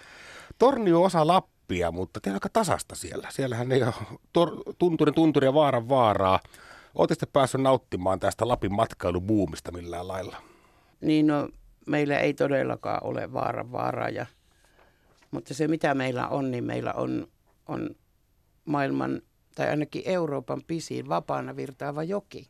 Tornio 0.60 1.04
osa 1.04 1.28
Lappia, 1.28 1.92
mutta 1.92 2.20
teillä 2.22 2.36
aika 2.36 2.50
tasasta 2.50 2.96
siellä. 2.96 3.28
Siellähän 3.32 3.72
ei 3.72 3.84
ole 3.84 3.94
tor- 4.34 4.74
tunturin 4.78 5.16
tunturi 5.16 5.48
ja 5.48 5.54
vaaran 5.54 5.90
vaaraa. 5.90 6.40
Oletteko 6.96 7.30
päässyt 7.34 7.62
nauttimaan 7.62 8.20
tästä 8.20 8.48
Lapin 8.48 8.74
matkailubuumista 8.74 9.72
millään 9.72 10.08
lailla? 10.08 10.38
Niin 11.04 11.28
no, 11.28 11.50
meillä 11.88 12.20
ei 12.20 12.34
todellakaan 12.34 13.04
ole 13.04 13.34
vaaran 13.34 13.72
vaaraa. 13.72 14.10
Ja, 14.10 14.26
mutta 15.32 15.54
se 15.54 15.68
mitä 15.68 15.94
meillä 15.94 16.28
on, 16.28 16.52
niin 16.52 16.64
meillä 16.64 16.94
on, 16.94 17.28
on 17.68 17.96
maailman 18.66 19.22
tai 19.56 19.70
ainakin 19.70 20.02
Euroopan 20.06 20.62
pisin 20.68 21.10
vapaana 21.10 21.56
virtaava 21.56 22.04
joki. 22.04 22.50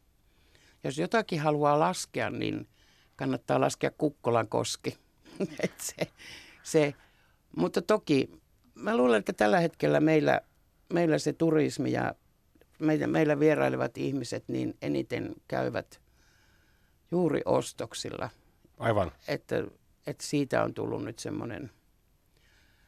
Jos 0.83 0.97
jotakin 0.97 1.39
haluaa 1.39 1.79
laskea, 1.79 2.29
niin 2.29 2.67
kannattaa 3.15 3.61
laskea 3.61 3.91
Kukkolan 3.97 4.47
koski. 4.47 4.97
se, 5.77 6.07
se. 6.63 6.93
Mutta 7.57 7.81
toki 7.81 8.41
mä 8.75 8.97
luulen, 8.97 9.19
että 9.19 9.33
tällä 9.33 9.59
hetkellä 9.59 9.99
meillä, 9.99 10.41
meillä 10.93 11.17
se 11.17 11.33
turismi 11.33 11.91
ja 11.91 12.15
meillä, 12.79 13.07
meillä 13.07 13.39
vierailevat 13.39 13.97
ihmiset 13.97 14.43
niin 14.47 14.77
eniten 14.81 15.35
käyvät 15.47 16.01
juuri 17.11 17.41
ostoksilla– 17.45 18.29
Aivan. 18.79 19.11
Että, 19.27 19.55
että 20.07 20.23
siitä 20.25 20.63
on 20.63 20.73
tullut 20.73 21.03
nyt 21.03 21.19
semmoinen, 21.19 21.71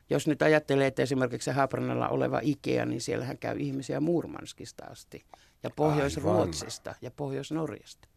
jos 0.10 0.28
nyt 0.28 0.42
ajattelee, 0.42 0.88
että 0.88 1.02
esimerkiksi 1.02 1.52
Haabrannalla 1.52 2.10
oleva 2.10 2.40
Ikea, 2.44 2.86
niin 2.86 3.02
siellähän 3.02 3.38
käy 3.38 3.58
ihmisiä 3.60 4.00
Murmanskista 4.00 4.86
asti 4.86 5.26
ja 5.64 5.70
Pohjois-Ruotsista 5.70 6.90
Aivan. 6.90 7.00
ja 7.02 7.12
Pohjois-Norjasta. 7.12 8.08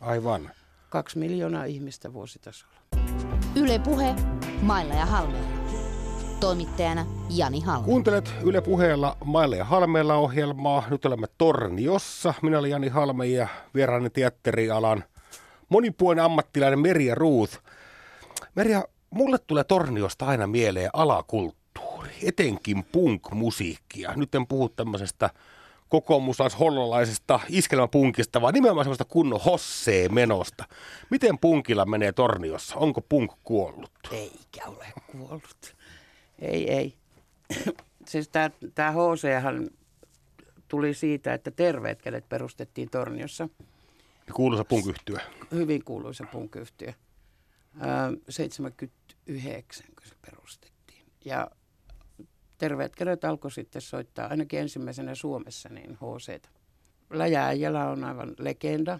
Aivan. 0.00 0.50
Kaksi 0.90 1.18
miljoonaa 1.18 1.64
ihmistä 1.64 2.12
vuositasolla. 2.12 2.74
Yle 3.56 3.78
Puhe, 3.78 4.14
Mailla 4.62 4.94
ja 4.94 5.06
Halmeella. 5.06 5.62
Toimittajana 6.40 7.06
Jani 7.30 7.60
Halme. 7.60 7.84
Kuuntelet 7.84 8.34
Yle 8.44 8.60
Puheella 8.60 9.16
Mailla 9.24 9.56
ja 9.56 9.64
Halmeella 9.64 10.14
ohjelmaa. 10.14 10.84
Nyt 10.90 11.04
olemme 11.04 11.26
Torniossa. 11.38 12.34
Minä 12.42 12.58
olen 12.58 12.70
Jani 12.70 12.88
Halme 12.88 13.26
ja 13.26 13.48
vieraani 13.74 14.10
teatterialan 14.10 15.04
monipuolinen 15.72 16.24
ammattilainen 16.24 16.78
Merja 16.78 17.14
Ruuth. 17.14 17.58
Merja, 18.54 18.84
mulle 19.10 19.38
tulee 19.38 19.64
Torniosta 19.64 20.26
aina 20.26 20.46
mieleen 20.46 20.90
alakulttuuri 20.92 22.10
etenkin 22.22 22.84
punk-musiikkia. 22.84 24.12
Nyt 24.16 24.34
en 24.34 24.46
puhu 24.46 24.68
tämmöisestä 24.68 25.30
kokoomuslais-hollolaisesta 25.88 27.40
iskelmäpunkista, 27.48 28.40
vaan 28.40 28.54
nimenomaan 28.54 28.84
semmoista 28.84 29.04
kunnon 29.04 29.40
hossee 29.40 30.08
menosta. 30.08 30.64
Miten 31.10 31.38
punkilla 31.38 31.84
menee 31.84 32.12
Torniossa? 32.12 32.76
Onko 32.76 33.00
punk 33.00 33.32
kuollut? 33.44 33.90
Eikä 34.10 34.66
ole 34.66 34.86
kuollut. 35.12 35.76
Ei, 36.38 36.70
ei. 36.70 36.94
siis 38.10 38.28
tämä 38.74 38.92
HChan 38.92 39.70
tuli 40.68 40.94
siitä, 40.94 41.34
että 41.34 41.50
Terveet 41.50 42.02
kädet 42.02 42.28
perustettiin 42.28 42.90
Torniossa. 42.90 43.48
Kuuluisa 44.34 44.64
punk 44.64 44.86
Hyvin 45.50 45.84
kuuluisa 45.84 46.24
punk 46.32 46.56
79, 48.28 49.86
kun 49.86 50.06
se 50.08 50.14
perustettiin. 50.26 51.06
Ja 51.24 51.50
Terveet 52.58 52.96
kädet 52.96 53.24
alkoi 53.24 53.50
sitten 53.50 53.82
soittaa 53.82 54.26
ainakin 54.26 54.60
ensimmäisenä 54.60 55.14
Suomessa 55.14 55.68
niin 55.68 55.94
HC. 55.94 56.42
Läjääjällä 57.10 57.88
on 57.88 58.04
aivan 58.04 58.34
legenda. 58.38 58.98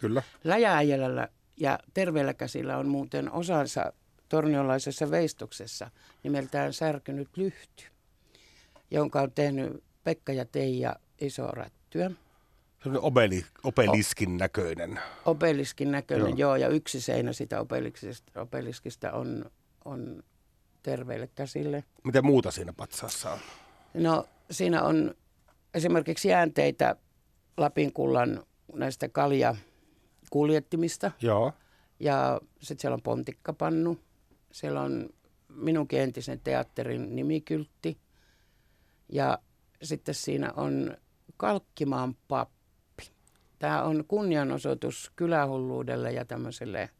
Kyllä. 0.00 0.22
Läjääjällä 0.44 1.28
ja 1.56 1.78
Terveellä 1.94 2.34
käsillä 2.34 2.78
on 2.78 2.88
muuten 2.88 3.32
osansa 3.32 3.92
torniolaisessa 4.28 5.10
veistoksessa 5.10 5.90
nimeltään 6.22 6.72
Särkynyt 6.72 7.36
lyhty, 7.36 7.84
jonka 8.90 9.20
on 9.20 9.32
tehnyt 9.32 9.84
Pekka 10.04 10.32
ja 10.32 10.44
Teija 10.44 10.96
iso 11.20 11.46
rättyä. 11.46 12.10
Se 12.10 12.14
on 12.14 12.16
obeli, 13.00 13.44
obeliskin 13.64 14.36
näköinen. 14.36 15.00
Obeliskin 15.24 15.90
näköinen, 15.90 16.26
joo. 16.26 16.36
joo 16.36 16.56
ja 16.56 16.68
yksi 16.68 17.00
seinä 17.00 17.32
sitä 17.32 17.60
obeliskista, 18.36 19.12
on, 19.12 19.50
on 19.84 20.22
terveille 20.82 21.26
käsille. 21.26 21.84
Mitä 22.04 22.22
muuta 22.22 22.50
siinä 22.50 22.72
patsaassa 22.72 23.30
on? 23.30 23.38
No 23.94 24.26
siinä 24.50 24.82
on 24.82 25.14
esimerkiksi 25.74 26.28
jäänteitä 26.28 26.96
Lapin 27.56 27.92
kullan 27.92 28.42
näistä 28.72 29.08
kalja 29.08 29.56
kuljettimista. 30.30 31.10
Joo. 31.20 31.52
Ja 32.00 32.40
sitten 32.58 32.80
siellä 32.80 32.94
on 32.94 33.02
pontikkapannu. 33.02 33.98
Siellä 34.52 34.80
on 34.80 35.10
minunkin 35.48 36.00
entisen 36.00 36.40
teatterin 36.40 37.16
nimikyltti. 37.16 37.98
Ja 39.08 39.38
sitten 39.82 40.14
siinä 40.14 40.52
on 40.56 40.96
Kalkkimaan 41.36 42.16
pappi. 42.28 42.53
Tämä 43.58 43.82
on 43.82 44.04
kunnianosoitus 44.08 45.12
kylähulluudelle 45.16 46.12
ja 46.12 46.24
tämmöiselle 46.24 46.90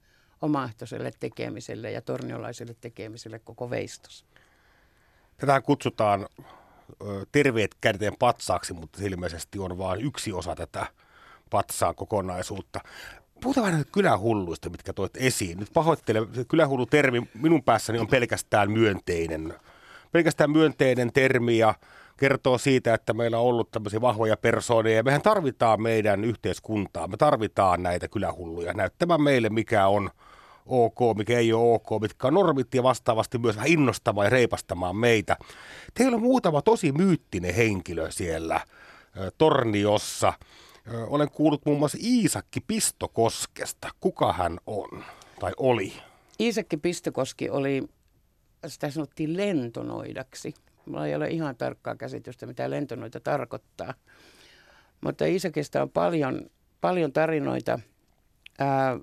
omaehtoiselle 0.43 1.11
tekemiselle 1.21 1.91
ja 1.91 2.03
torniolaiselle 2.03 2.77
tekemiselle 2.81 3.39
koko 3.39 3.71
veistos. 3.71 4.25
Tätä 5.37 5.61
kutsutaan 5.61 6.27
terveet 7.33 7.75
käden 7.81 8.17
patsaaksi, 8.19 8.73
mutta 8.73 8.99
se 8.99 9.07
ilmeisesti 9.07 9.59
on 9.59 9.79
vain 9.79 10.01
yksi 10.01 10.33
osa 10.33 10.55
tätä 10.55 10.87
patsaan 11.51 11.95
kokonaisuutta. 11.95 12.81
Puhutaan 13.43 13.67
vähän 13.67 13.85
kylähulluista, 13.93 14.71
mitkä 14.71 14.93
toit 14.93 15.17
esiin. 15.17 15.59
Nyt 15.59 15.71
pahoittelen, 15.73 16.27
kylähullu 16.49 16.87
termi 16.87 17.29
minun 17.35 17.63
päässäni 17.63 17.99
on 17.99 18.09
pelkästään 18.09 18.71
myönteinen. 18.71 19.55
Pelkästään 20.15 20.51
myönteinen 20.51 21.13
termi 21.13 21.59
ja 21.59 21.75
kertoo 22.17 22.59
siitä, 22.59 22.95
että 22.95 23.13
meillä 23.13 23.39
on 23.39 23.45
ollut 23.45 23.71
tämmöisiä 23.71 24.01
vahvoja 24.01 24.37
persoonia. 24.37 24.97
Ja 24.97 25.03
mehän 25.03 25.23
tarvitaan 25.23 25.83
meidän 25.83 26.25
yhteiskuntaa. 26.25 27.09
Me 27.09 27.17
tarvitaan 27.17 27.83
näitä 27.83 28.09
kylähulluja 28.09 28.73
näyttämään 28.73 29.23
meille, 29.23 29.49
mikä 29.49 29.87
on 29.87 30.11
ok, 30.67 30.99
mikä 31.17 31.39
ei 31.39 31.53
ole 31.53 31.75
ok, 31.75 32.01
mitkä 32.01 32.27
on 32.27 32.35
normit 32.35 32.75
ja 32.75 32.83
vastaavasti 32.83 33.39
myös 33.39 33.57
vähän 33.57 33.71
innostamaan 33.71 34.25
ja 34.25 34.31
reipastamaan 34.31 34.97
meitä. 34.97 35.37
Teillä 35.95 36.15
on 36.15 36.23
muutama 36.23 36.63
tosi 36.63 36.93
myyttinen 36.93 37.55
henkilö 37.55 38.11
siellä 38.11 38.61
Torniossa. 39.39 40.33
Olen 41.07 41.31
kuullut 41.31 41.67
muun 41.67 41.79
muassa 41.79 41.99
Iisakki 42.01 42.61
Pistokoskesta. 42.61 43.89
Kuka 44.01 44.33
hän 44.33 44.59
on 44.67 45.05
tai 45.41 45.53
oli? 45.57 45.93
Iisakki 46.41 46.77
Pistokoski 46.77 47.51
oli, 47.51 47.89
sitä 48.69 48.91
sanottiin 48.91 49.37
lentonoidaksi. 49.37 50.55
Mulla 50.87 51.07
ei 51.07 51.15
ole 51.15 51.29
ihan 51.29 51.57
tarkkaa 51.57 51.97
käsitystä, 51.97 52.47
mitä 52.47 52.71
lentonoita 52.71 53.21
tarkoittaa. 53.21 53.95
Mutta 55.01 55.25
Iisakista 55.25 55.83
on 55.83 55.91
paljon, 55.91 56.51
paljon 56.81 57.13
tarinoita. 57.13 57.79
Ää, 58.59 58.99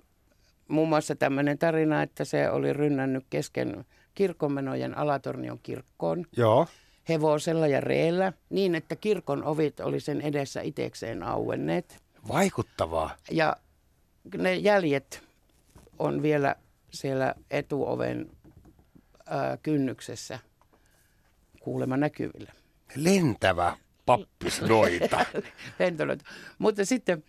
muun 0.67 0.89
muassa 0.89 1.15
tämmöinen 1.15 1.57
tarina, 1.57 2.03
että 2.03 2.25
se 2.25 2.49
oli 2.49 2.73
rynnännyt 2.73 3.25
kesken 3.29 3.85
kirkonmenojen 4.15 4.97
Alatornion 4.97 5.59
kirkkoon. 5.63 6.25
Joo. 6.37 6.67
Hevosella 7.09 7.67
ja 7.67 7.81
reellä 7.81 8.33
niin, 8.49 8.75
että 8.75 8.95
kirkon 8.95 9.43
ovit 9.43 9.79
oli 9.79 9.99
sen 9.99 10.21
edessä 10.21 10.61
itekseen 10.61 11.23
auenneet. 11.23 12.01
Vaikuttavaa. 12.27 13.15
Ja 13.31 13.57
ne 14.37 14.55
jäljet 14.55 15.23
on 15.99 16.21
vielä 16.21 16.55
siellä 16.89 17.35
etuoven 17.51 18.29
kynnyksessä 19.63 20.39
kuulema 21.59 21.97
näkyvillä. 21.97 22.51
Lentävä 22.95 23.77
pappisnoita. 24.05 25.25
Lentonoita. 25.79 26.25
Mutta 26.59 26.85
sitten, 26.85 27.23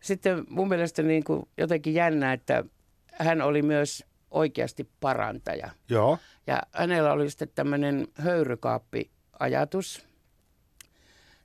sitten 0.00 0.44
mun 0.48 0.68
mielestä 0.68 1.02
niin 1.02 1.24
kuin 1.24 1.48
jotenkin 1.58 1.94
jännä, 1.94 2.32
että 2.32 2.64
hän 3.12 3.42
oli 3.42 3.62
myös 3.62 4.04
oikeasti 4.30 4.90
parantaja. 5.00 5.70
Joo. 5.88 6.18
Ja 6.46 6.62
hänellä 6.72 7.12
oli 7.12 7.30
sitten 7.30 7.48
tämmöinen 7.54 8.06
höyrykaappi-ajatus, 8.14 10.06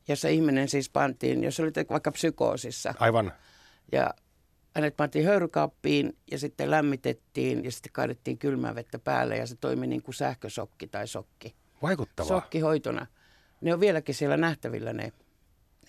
jossa 0.08 0.28
ihminen 0.28 0.70
siis 0.70 0.90
pantiin, 0.90 1.44
jos 1.44 1.60
oli 1.60 1.72
vaikka 1.90 2.12
psykoosissa. 2.12 2.94
Aivan. 3.00 3.34
Ja 3.92 4.10
hänet 4.76 4.98
pantiin 4.98 5.26
höyrykaappiin 5.26 6.18
ja 6.32 6.38
sitten 6.38 6.72
lämmitettiin 6.72 7.64
ja 7.64 7.72
sitten 7.72 7.92
kaadettiin 7.92 8.38
kylmää 8.38 8.76
vettä 8.76 9.00
päälle 9.00 9.38
ja 9.38 9.48
se 9.48 9.56
toimi 9.56 9.88
niin 9.88 10.02
kuin 10.02 10.16
sähkösokki 10.16 10.88
tai 10.88 11.08
sokki. 11.08 11.56
Vaikuttavaa. 11.82 12.28
Sokkihoitona. 12.28 13.08
Ne 13.62 13.74
on 13.74 13.80
vieläkin 13.80 14.16
siellä 14.16 14.38
nähtävillä 14.38 14.94
ne, 14.94 15.12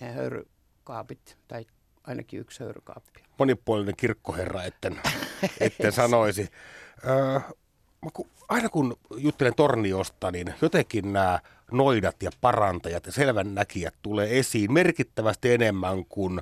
ne 0.01 0.11
höyrykaapit 0.11 1.37
tai 1.47 1.65
ainakin 2.03 2.39
yksi 2.39 2.63
höyrykaappi. 2.63 3.23
Monipuolinen 3.39 3.95
kirkkoherra, 3.97 4.63
etten, 4.63 5.01
etten 5.59 5.91
sanoisi. 5.91 6.49
Öö, 7.07 7.39
aina 8.47 8.69
kun 8.69 8.97
juttelen 9.17 9.55
Torniosta, 9.55 10.31
niin 10.31 10.53
jotenkin 10.61 11.13
nämä 11.13 11.39
noidat 11.71 12.23
ja 12.23 12.31
parantajat 12.41 13.05
ja 13.05 13.11
selvän 13.11 13.55
näkijät 13.55 13.95
tulee 14.01 14.39
esiin 14.39 14.73
merkittävästi 14.73 15.51
enemmän 15.51 16.05
kuin 16.05 16.41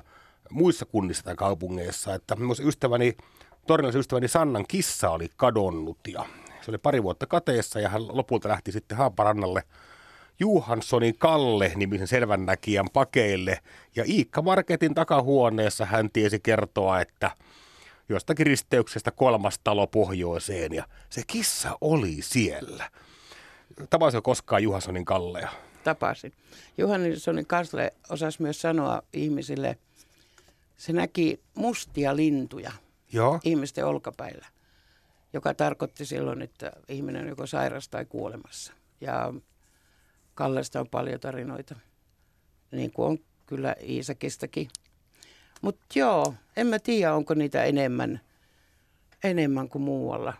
muissa 0.50 0.84
kunnissa 0.84 1.24
tai 1.24 1.34
kaupungeissa. 1.36 2.14
Että 2.14 2.36
myös 2.36 2.60
ystäväni, 2.60 3.16
tornilaisen 3.66 4.00
ystäväni 4.00 4.28
Sannan 4.28 4.64
kissa 4.68 5.10
oli 5.10 5.28
kadonnut 5.36 5.98
ja 6.08 6.24
se 6.62 6.70
oli 6.70 6.78
pari 6.78 7.02
vuotta 7.02 7.26
kateessa 7.26 7.80
ja 7.80 7.88
hän 7.88 8.16
lopulta 8.16 8.48
lähti 8.48 8.72
sitten 8.72 8.98
Haaparannalle 8.98 9.62
Juhanssonin 10.40 11.18
Kalle-nimisen 11.18 12.06
selvännäkijän 12.06 12.86
pakeille. 12.92 13.58
Ja 13.96 14.04
Iikka 14.06 14.42
Marketin 14.42 14.94
takahuoneessa 14.94 15.84
hän 15.84 16.10
tiesi 16.12 16.40
kertoa, 16.40 17.00
että 17.00 17.30
jostakin 18.08 18.46
risteyksestä 18.46 19.10
kolmas 19.10 19.58
talo 19.64 19.86
pohjoiseen 19.86 20.72
ja 20.72 20.84
se 21.10 21.22
kissa 21.26 21.78
oli 21.80 22.16
siellä. 22.20 22.90
Tapasin 23.90 24.22
koskaan 24.22 24.62
Juhanssonin 24.62 25.04
Kallea? 25.04 25.48
Tapasin. 25.84 26.32
Juhanssonin 26.78 27.46
Kalle 27.46 27.92
osasi 28.10 28.42
myös 28.42 28.60
sanoa 28.60 29.02
ihmisille, 29.12 29.78
se 30.76 30.92
näki 30.92 31.40
mustia 31.54 32.16
lintuja 32.16 32.72
Joo. 33.12 33.40
ihmisten 33.44 33.86
olkapäillä, 33.86 34.46
joka 35.32 35.54
tarkoitti 35.54 36.06
silloin, 36.06 36.42
että 36.42 36.72
ihminen 36.88 37.22
on 37.22 37.28
joko 37.28 37.46
sairas 37.46 37.88
tai 37.88 38.04
kuolemassa. 38.04 38.72
Ja 39.00 39.34
Kallesta 40.34 40.80
on 40.80 40.88
paljon 40.88 41.20
tarinoita, 41.20 41.74
niin 42.70 42.92
kuin 42.92 43.06
on 43.06 43.18
kyllä 43.46 43.76
Iisakistakin. 43.88 44.68
Mutta 45.62 45.84
joo, 45.94 46.34
en 46.56 46.66
mä 46.66 46.78
tiedä, 46.78 47.14
onko 47.14 47.34
niitä 47.34 47.64
enemmän, 47.64 48.20
enemmän 49.24 49.68
kuin 49.68 49.82
muualla. 49.82 50.34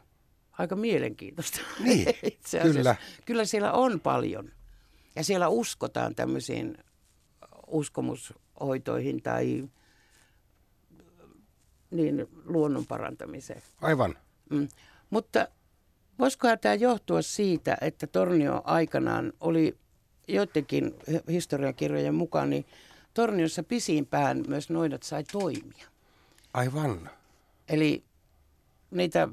Aika 0.58 0.76
mielenkiintoista. 0.76 1.60
Niin, 1.80 2.08
Itse 2.22 2.58
kyllä. 2.58 2.96
Kyllä 3.24 3.44
siellä 3.44 3.72
on 3.72 4.00
paljon. 4.00 4.52
Ja 5.16 5.24
siellä 5.24 5.48
uskotaan 5.48 6.14
tämmöisiin 6.14 6.78
uskomushoitoihin 7.66 9.22
tai 9.22 9.68
niin, 11.94 12.28
luonnon 12.44 12.86
parantamiseen. 12.86 13.62
Aivan. 13.80 14.18
Mm. 14.50 14.68
Mutta 15.10 15.48
voisikohan 16.18 16.58
tämä 16.58 16.74
johtua 16.74 17.22
siitä, 17.22 17.76
että 17.80 18.06
Tornio 18.06 18.62
aikanaan 18.64 19.32
oli 19.40 19.76
joidenkin 20.28 20.94
historiakirjojen 21.28 22.14
mukaan, 22.14 22.50
niin 22.50 22.66
Torniossa 23.14 23.62
pisimpään 23.62 24.44
myös 24.48 24.70
noidat 24.70 25.02
sai 25.02 25.24
toimia. 25.32 25.86
Aivan. 26.54 27.10
Eli 27.68 28.04
niitä 28.90 29.28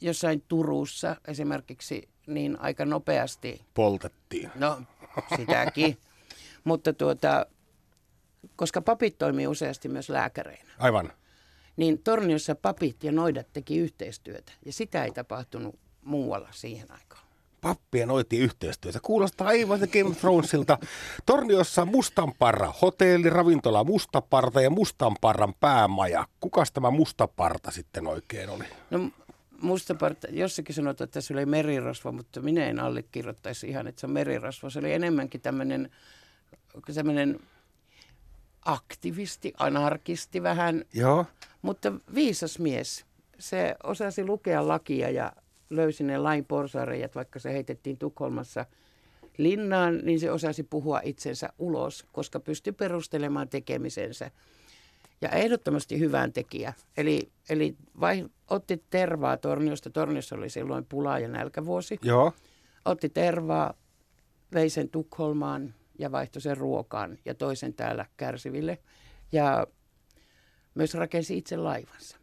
jossain 0.00 0.44
Turussa 0.48 1.16
esimerkiksi 1.28 2.08
niin 2.26 2.60
aika 2.60 2.84
nopeasti, 2.84 3.60
Poltettiin. 3.74 4.50
no 4.54 4.82
sitäkin, 5.36 5.98
mutta 6.64 6.92
tuota, 6.92 7.46
koska 8.56 8.82
papit 8.82 9.18
toimii 9.18 9.46
useasti 9.46 9.88
myös 9.88 10.08
lääkäreinä, 10.08 10.70
Aivan. 10.78 11.12
Niin 11.78 12.02
Torniossa 12.02 12.54
papit 12.54 13.04
ja 13.04 13.12
noidat 13.12 13.46
teki 13.52 13.78
yhteistyötä 13.78 14.52
ja 14.66 14.72
sitä 14.72 15.04
ei 15.04 15.10
tapahtunut 15.10 15.78
muualla 16.02 16.48
siihen 16.50 16.92
aikaan. 16.92 17.28
Pappien 17.60 18.10
oitti 18.10 18.38
yhteistyötä. 18.38 18.98
Kuulostaa 19.02 19.48
aivan 19.48 19.78
Game 19.78 20.10
of 20.10 20.18
Thronesilta. 20.18 20.78
Torniossa 21.26 21.84
Mustanparra, 21.84 22.72
hotelli, 22.82 23.30
ravintola 23.30 23.84
Mustaparta 23.84 24.60
ja 24.60 24.70
Mustanparran 24.70 25.54
päämaja. 25.60 26.26
Kukas 26.40 26.72
tämä 26.72 26.90
Mustaparta 26.90 27.70
sitten 27.70 28.06
oikein 28.06 28.50
oli? 28.50 28.64
No 28.90 29.10
mustaparta, 29.62 30.26
jossakin 30.30 30.74
sanotaan, 30.74 31.06
että 31.06 31.20
se 31.20 31.34
oli 31.34 31.46
merirosvo, 31.46 32.12
mutta 32.12 32.40
minä 32.40 32.66
en 32.66 32.80
allekirjoittaisi 32.80 33.68
ihan, 33.68 33.86
että 33.86 34.00
se 34.00 34.06
on 34.06 34.12
merirosvo. 34.12 34.70
Se 34.70 34.78
oli 34.78 34.92
enemmänkin 34.92 35.40
tämmöinen, 35.40 35.90
tämmöinen 36.94 37.40
aktivisti, 38.64 39.52
anarkisti 39.58 40.42
vähän, 40.42 40.84
Joo. 40.94 41.26
Mutta 41.62 41.92
viisas 42.14 42.58
mies. 42.58 43.04
Se 43.38 43.76
osasi 43.82 44.24
lukea 44.24 44.68
lakia 44.68 45.10
ja 45.10 45.32
löysi 45.70 46.04
ne 46.04 46.18
lain 46.18 46.44
porsareijat, 46.44 47.14
vaikka 47.14 47.38
se 47.38 47.52
heitettiin 47.52 47.98
Tukholmassa 47.98 48.66
linnaan, 49.38 49.98
niin 50.02 50.20
se 50.20 50.30
osasi 50.30 50.62
puhua 50.62 51.00
itsensä 51.04 51.48
ulos, 51.58 52.06
koska 52.12 52.40
pystyi 52.40 52.72
perustelemaan 52.72 53.48
tekemisensä. 53.48 54.30
Ja 55.20 55.28
ehdottomasti 55.28 55.98
hyvän 55.98 56.32
tekijä. 56.32 56.72
Eli, 56.96 57.30
eli 57.48 57.76
vai, 58.00 58.26
otti 58.50 58.84
tervaa 58.90 59.36
Torniosta. 59.36 59.90
Torniossa 59.90 60.36
oli 60.36 60.50
silloin 60.50 60.84
pula- 60.84 61.18
ja 61.18 61.28
nälkävuosi. 61.28 61.98
Joo. 62.02 62.32
Otti 62.84 63.08
tervaa, 63.08 63.74
vei 64.54 64.70
sen 64.70 64.88
Tukholmaan 64.88 65.74
ja 65.98 66.12
vaihtoi 66.12 66.42
sen 66.42 66.56
ruokaan 66.56 67.18
ja 67.24 67.34
toisen 67.34 67.74
täällä 67.74 68.06
kärsiville. 68.16 68.78
Ja 69.32 69.66
myös 70.78 70.94
rakensi 70.94 71.38
itse 71.38 71.56
laivansa 71.56 72.16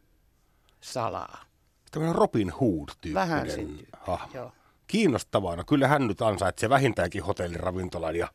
salaa. 0.82 1.44
Tämmöinen 1.92 2.16
Robin 2.16 2.50
Hood-tyyppinen 2.52 3.88
hahmo. 4.00 4.30
joo. 4.34 4.52
Kiinnostavaa. 4.88 5.56
No 5.56 5.64
kyllä 5.64 5.88
hän 5.88 6.08
nyt 6.08 6.22
ansaitsee 6.22 6.70
vähintäänkin 6.70 7.24
hotelliravintolan 7.24 8.16
ja 8.16 8.28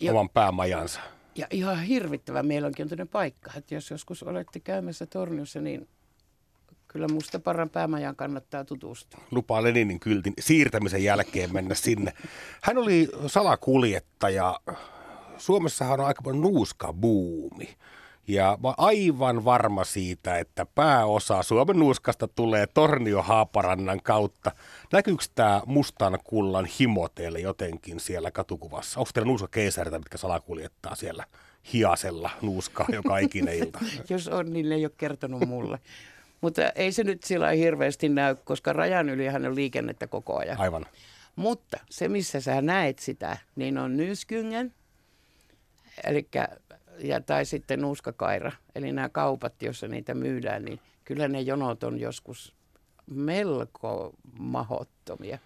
Joo. 0.00 0.14
oman 0.14 0.28
päämajansa. 0.28 1.00
Ja 1.34 1.46
ihan 1.50 1.82
hirvittävän 1.82 2.46
mielenkiintoinen 2.46 3.08
paikka. 3.08 3.50
Että 3.56 3.74
jos 3.74 3.90
joskus 3.90 4.22
olette 4.22 4.60
käymässä 4.60 5.06
Torniossa, 5.06 5.60
niin 5.60 5.88
kyllä 6.88 7.08
Mustaparran 7.08 7.70
päämajan 7.70 8.16
kannattaa 8.16 8.64
tutustua. 8.64 9.20
lupaa 9.30 9.62
Leninin 9.62 10.00
kyltin 10.00 10.32
siirtämisen 10.40 11.04
jälkeen 11.04 11.52
mennä 11.52 11.74
sinne. 11.74 12.12
Hän 12.62 12.78
oli 12.78 13.08
salakuljettaja. 13.26 14.60
Suomessahan 15.38 16.00
on 16.00 16.06
aika 16.06 16.22
paljon 16.22 16.42
nuuskabuumi. 16.42 17.76
Ja 18.28 18.58
mä 18.62 18.74
aivan 18.76 19.44
varma 19.44 19.84
siitä, 19.84 20.38
että 20.38 20.66
pääosa 20.66 21.42
Suomen 21.42 21.78
nuuskasta 21.78 22.28
tulee 22.28 22.66
Tornio 22.66 23.22
Haaparannan 23.22 24.02
kautta. 24.02 24.52
Näkyykö 24.92 25.24
tämä 25.34 25.62
mustan 25.66 26.18
kullan 26.24 26.68
himo 26.80 27.08
teille 27.08 27.40
jotenkin 27.40 28.00
siellä 28.00 28.30
katukuvassa? 28.30 29.00
Onko 29.00 29.10
teillä 29.14 29.28
nuuskakeisareita, 29.28 29.98
mitkä 29.98 30.18
salakuljettaa 30.18 30.94
siellä 30.94 31.24
hiasella 31.72 32.30
nuuskaa 32.42 32.86
joka 32.92 33.18
ikinen 33.18 33.54
ilta? 33.54 33.78
Jos 34.10 34.28
on, 34.28 34.52
niin 34.52 34.68
ne 34.68 34.74
ei 34.74 34.84
ole 34.84 34.92
kertonut 34.96 35.46
mulle. 35.46 35.78
Mutta 36.40 36.70
ei 36.70 36.92
se 36.92 37.04
nyt 37.04 37.22
sillä 37.22 37.50
hirveästi 37.50 38.08
näy, 38.08 38.36
koska 38.44 38.72
rajan 38.72 39.08
ylihän 39.08 39.46
on 39.46 39.54
liikennettä 39.54 40.06
koko 40.06 40.38
ajan. 40.38 40.60
Aivan. 40.60 40.86
Mutta 41.36 41.78
se, 41.90 42.08
missä 42.08 42.40
sä 42.40 42.62
näet 42.62 42.98
sitä, 42.98 43.38
niin 43.56 43.78
on 43.78 43.96
Nyskyngen, 43.96 44.74
elikkä, 46.04 46.48
ja, 46.98 47.20
tai 47.20 47.44
sitten 47.44 47.80
Nuuskakaira, 47.80 48.52
eli 48.74 48.92
nämä 48.92 49.08
kaupat, 49.08 49.62
joissa 49.62 49.88
niitä 49.88 50.14
myydään, 50.14 50.64
niin 50.64 50.80
kyllä 51.04 51.28
ne 51.28 51.40
jonot 51.40 51.84
on 51.84 52.00
joskus 52.00 52.54
melko 53.06 54.14
mahottomia. 54.38 55.38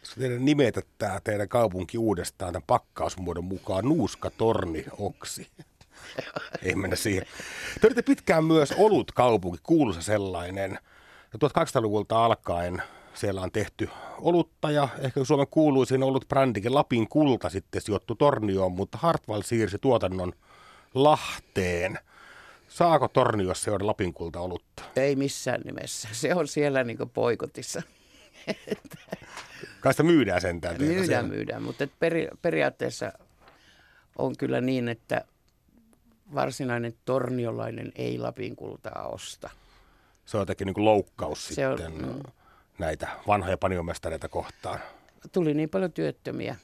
Jos 0.00 0.14
teidän 0.18 0.44
nimetä 0.44 0.82
tämä 0.98 1.20
teidän 1.24 1.48
kaupunki 1.48 1.98
uudestaan 1.98 2.52
tämän 2.52 2.66
pakkausmuodon 2.66 3.44
mukaan 3.44 3.84
Nuuska 3.84 4.30
Torni 4.30 4.84
Oksi. 4.98 5.48
Ei 6.62 6.74
mennä 6.74 6.96
siihen. 6.96 7.26
Te 7.80 7.86
olitte 7.86 8.02
pitkään 8.02 8.44
myös 8.44 8.72
olut 8.72 9.12
kaupunki, 9.12 9.58
kuuluisa 9.62 10.02
sellainen. 10.02 10.78
Ja 11.32 11.48
1800-luvulta 11.48 12.24
alkaen 12.24 12.82
siellä 13.14 13.40
on 13.40 13.52
tehty 13.52 13.88
olutta 14.18 14.70
ja 14.70 14.88
ehkä 14.98 15.24
Suomen 15.24 15.46
kuuluisin 15.50 16.02
ollut 16.02 16.28
brändikin 16.28 16.74
Lapin 16.74 17.08
kulta 17.08 17.48
sitten 17.48 17.82
sijoittu 17.82 18.14
Tornioon, 18.14 18.72
mutta 18.72 18.98
Hartwall 18.98 19.42
siirsi 19.42 19.78
tuotannon 19.78 20.32
Lahteen. 20.94 21.98
Saako 22.68 23.08
Torniossa 23.08 23.70
juoda 23.70 23.86
Lapin 23.86 24.14
kulta 24.14 24.40
olutta? 24.40 24.82
Ei 24.96 25.16
missään 25.16 25.60
nimessä. 25.64 26.08
Se 26.12 26.34
on 26.34 26.48
siellä 26.48 26.84
niin 26.84 27.10
poikotissa. 27.14 27.82
Kai 29.80 29.92
sitä 29.92 30.02
myydään 30.02 30.40
sentään. 30.40 30.76
Myydään, 30.78 31.06
siellä. 31.06 31.28
myydään, 31.28 31.62
mutta 31.62 31.86
peri, 31.98 32.28
periaatteessa 32.42 33.12
on 34.18 34.36
kyllä 34.36 34.60
niin, 34.60 34.88
että 34.88 35.24
varsinainen 36.34 36.94
torniolainen 37.04 37.92
ei 37.94 38.18
Lapin 38.18 38.56
kultaa 38.56 39.08
osta. 39.08 39.50
Se 40.26 40.36
on 40.36 40.40
jotenkin 40.40 40.66
niin 40.66 40.84
loukkaus 40.84 41.48
Se 41.48 41.68
on, 41.68 41.78
sitten 41.78 42.06
mm. 42.06 42.22
näitä 42.78 43.08
vanhoja 43.26 43.58
paniomestareita 43.58 44.28
kohtaan. 44.28 44.78
Tuli 45.32 45.54
niin 45.54 45.68
paljon 45.70 45.92
työttömiä. 45.92 46.56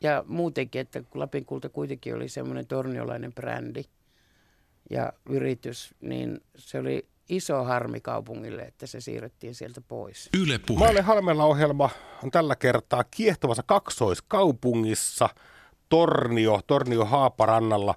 Ja 0.00 0.24
muutenkin, 0.26 0.80
että 0.80 1.02
Lapin 1.14 1.44
kulta 1.44 1.68
kuitenkin 1.68 2.14
oli 2.14 2.28
semmoinen 2.28 2.66
torniolainen 2.66 3.32
brändi 3.32 3.82
ja 4.90 5.12
yritys, 5.28 5.94
niin 6.00 6.40
se 6.56 6.78
oli 6.78 7.08
iso 7.28 7.64
harmi 7.64 8.00
kaupungille, 8.00 8.62
että 8.62 8.86
se 8.86 9.00
siirrettiin 9.00 9.54
sieltä 9.54 9.80
pois. 9.80 10.28
Yle 10.42 10.58
Puhe. 10.58 10.78
Maalle 10.78 11.00
Halmella 11.00 11.44
ohjelma 11.44 11.90
on 12.24 12.30
tällä 12.30 12.56
kertaa 12.56 13.04
kiehtovassa 13.10 13.62
kaksoiskaupungissa 13.62 15.28
Tornio, 15.88 16.60
Tornio 16.66 17.04
Haaparannalla. 17.04 17.94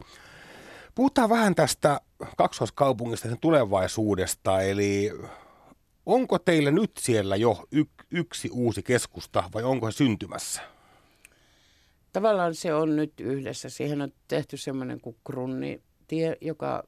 Puhutaan 0.95 1.29
vähän 1.29 1.55
tästä 1.55 2.01
kaksoiskaupungista 2.37 3.29
sen 3.29 3.39
tulevaisuudesta, 3.39 4.61
eli 4.61 5.11
onko 6.05 6.39
teillä 6.39 6.71
nyt 6.71 6.91
siellä 6.99 7.35
jo 7.35 7.67
y- 7.71 7.85
yksi 8.11 8.49
uusi 8.51 8.83
keskusta 8.83 9.43
vai 9.53 9.63
onko 9.63 9.91
se 9.91 9.97
syntymässä? 9.97 10.72
Tavallaan 12.13 12.56
se 12.56 12.73
on 12.73 12.95
nyt 12.95 13.19
yhdessä. 13.19 13.69
Siihen 13.69 14.02
on 14.02 14.12
tehty 14.28 14.58
semmoinen 14.58 15.02
kuin 15.02 15.15
krunnitie, 15.28 16.38
joka, 16.41 16.84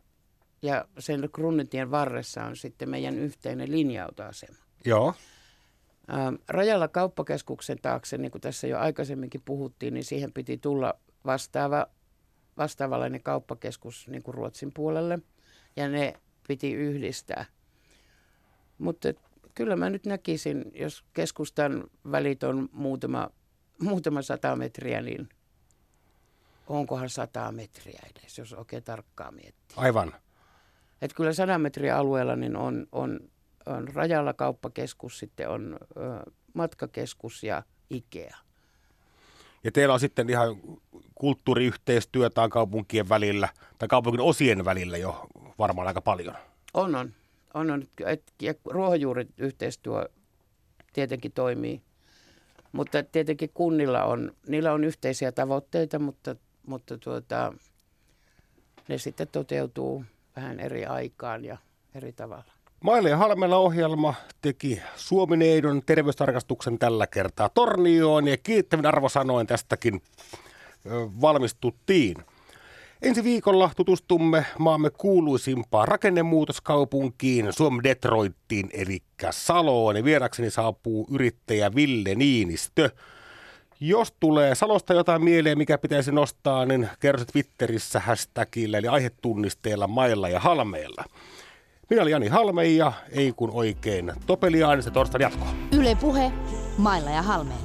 ja 0.61 0.85
sen 0.99 1.29
krunnitien 1.33 1.91
varressa 1.91 2.43
on 2.43 2.55
sitten 2.55 2.89
meidän 2.89 3.15
yhteinen 3.19 3.71
linja-autoasema. 3.71 4.57
Joo. 4.85 5.13
Ähm, 6.13 6.35
rajalla 6.47 6.87
kauppakeskuksen 6.87 7.77
taakse, 7.81 8.17
niin 8.17 8.31
kuin 8.31 8.41
tässä 8.41 8.67
jo 8.67 8.79
aikaisemminkin 8.79 9.41
puhuttiin, 9.45 9.93
niin 9.93 10.03
siihen 10.03 10.33
piti 10.33 10.57
tulla 10.57 10.93
vastaava, 11.25 11.87
vastaavanlainen 12.57 13.23
kauppakeskus 13.23 14.07
niin 14.07 14.23
kuin 14.23 14.35
Ruotsin 14.35 14.71
puolelle, 14.73 15.19
ja 15.75 15.89
ne 15.89 16.13
piti 16.47 16.73
yhdistää. 16.73 17.45
Mutta 18.77 19.13
kyllä 19.53 19.75
mä 19.75 19.89
nyt 19.89 20.05
näkisin, 20.05 20.71
jos 20.73 21.03
keskustan 21.13 21.83
välit 22.11 22.43
on 22.43 22.69
muutama, 22.71 23.29
muutama 23.79 24.21
sata 24.21 24.55
metriä, 24.55 25.01
niin 25.01 25.29
onkohan 26.67 27.09
sata 27.09 27.51
metriä 27.51 27.99
edes, 28.15 28.37
jos 28.37 28.53
oikein 28.53 28.83
tarkkaan 28.83 29.33
miettii. 29.33 29.77
Aivan. 29.77 30.13
Et 31.01 31.13
kyllä 31.13 31.33
100 31.33 31.57
metriä 31.57 31.97
alueella 31.97 32.35
niin 32.35 32.55
on, 32.55 32.87
on, 32.91 33.19
on 33.65 33.87
rajalla 33.87 34.33
kauppakeskus, 34.33 35.19
sitten 35.19 35.49
on 35.49 35.77
ö, 35.97 36.31
matkakeskus 36.53 37.43
ja 37.43 37.63
Ikea. 37.89 38.37
Ja 39.63 39.71
teillä 39.71 39.93
on 39.93 39.99
sitten 39.99 40.29
ihan 40.29 40.55
kulttuuriyhteistyötä 41.15 42.49
kaupunkien 42.49 43.09
välillä, 43.09 43.49
tai 43.79 43.87
kaupungin 43.87 44.21
osien 44.21 44.65
välillä 44.65 44.97
jo 44.97 45.27
varmaan 45.59 45.87
aika 45.87 46.01
paljon. 46.01 46.35
On, 46.73 46.95
on. 46.95 47.13
on, 47.53 47.71
on. 47.71 47.87
Et, 48.05 48.23
ja 48.41 48.53
ruohonjuuriyhteistyö 48.65 50.09
tietenkin 50.93 51.31
toimii. 51.31 51.81
Mutta 52.75 53.03
tietenkin 53.03 53.49
kunnilla 53.53 54.03
on, 54.03 54.31
niillä 54.47 54.73
on 54.73 54.83
yhteisiä 54.83 55.31
tavoitteita, 55.31 55.99
mutta, 55.99 56.35
mutta 56.67 56.97
tuota, 56.97 57.53
ne 58.87 58.97
sitten 58.97 59.27
toteutuu 59.27 60.05
vähän 60.35 60.59
eri 60.59 60.85
aikaan 60.85 61.45
ja 61.45 61.57
eri 61.95 62.13
tavalla. 62.13 62.51
Maille 62.83 63.09
ja 63.09 63.17
Halmella 63.17 63.57
ohjelma 63.57 64.13
teki 64.41 64.81
Suomineidon 64.95 65.81
terveystarkastuksen 65.85 66.79
tällä 66.79 67.07
kertaa 67.07 67.49
Tornioon 67.49 68.27
ja 68.27 68.37
kiittävin 68.37 68.85
arvosanoin 68.85 69.47
tästäkin 69.47 70.01
valmistuttiin. 71.21 72.15
Ensi 73.01 73.23
viikolla 73.23 73.71
tutustumme 73.75 74.45
maamme 74.59 74.89
kuuluisimpaan 74.89 75.87
rakennemuutoskaupunkiin, 75.87 77.53
Suomen 77.53 77.83
Detroittiin, 77.83 78.69
eli 78.73 78.99
Saloon. 79.31 79.95
Ja 79.95 80.03
vierakseni 80.03 80.49
saapuu 80.49 81.07
yrittäjä 81.11 81.75
Ville 81.75 82.15
Niinistö. 82.15 82.89
Jos 83.79 84.13
tulee 84.19 84.55
Salosta 84.55 84.93
jotain 84.93 85.23
mieleen, 85.23 85.57
mikä 85.57 85.77
pitäisi 85.77 86.11
nostaa, 86.11 86.65
niin 86.65 86.89
kerro 86.99 87.25
Twitterissä 87.25 87.99
hashtagillä, 87.99 88.77
eli 88.77 88.87
aihetunnisteella 88.87 89.87
mailla 89.87 90.29
ja 90.29 90.39
halmeilla. 90.39 91.03
Minä 91.89 92.01
olen 92.01 92.11
Jani 92.11 92.27
Halme 92.27 92.65
ja 92.65 92.93
ei 93.11 93.33
kun 93.35 93.51
oikein 93.51 94.13
topeliaan, 94.25 94.83
se 94.83 94.91
torstai 94.91 95.21
jatkoa. 95.21 95.47
Yle 95.71 95.95
Puhe, 95.95 96.31
mailla 96.77 97.09
ja 97.09 97.21
halmeilla. 97.21 97.64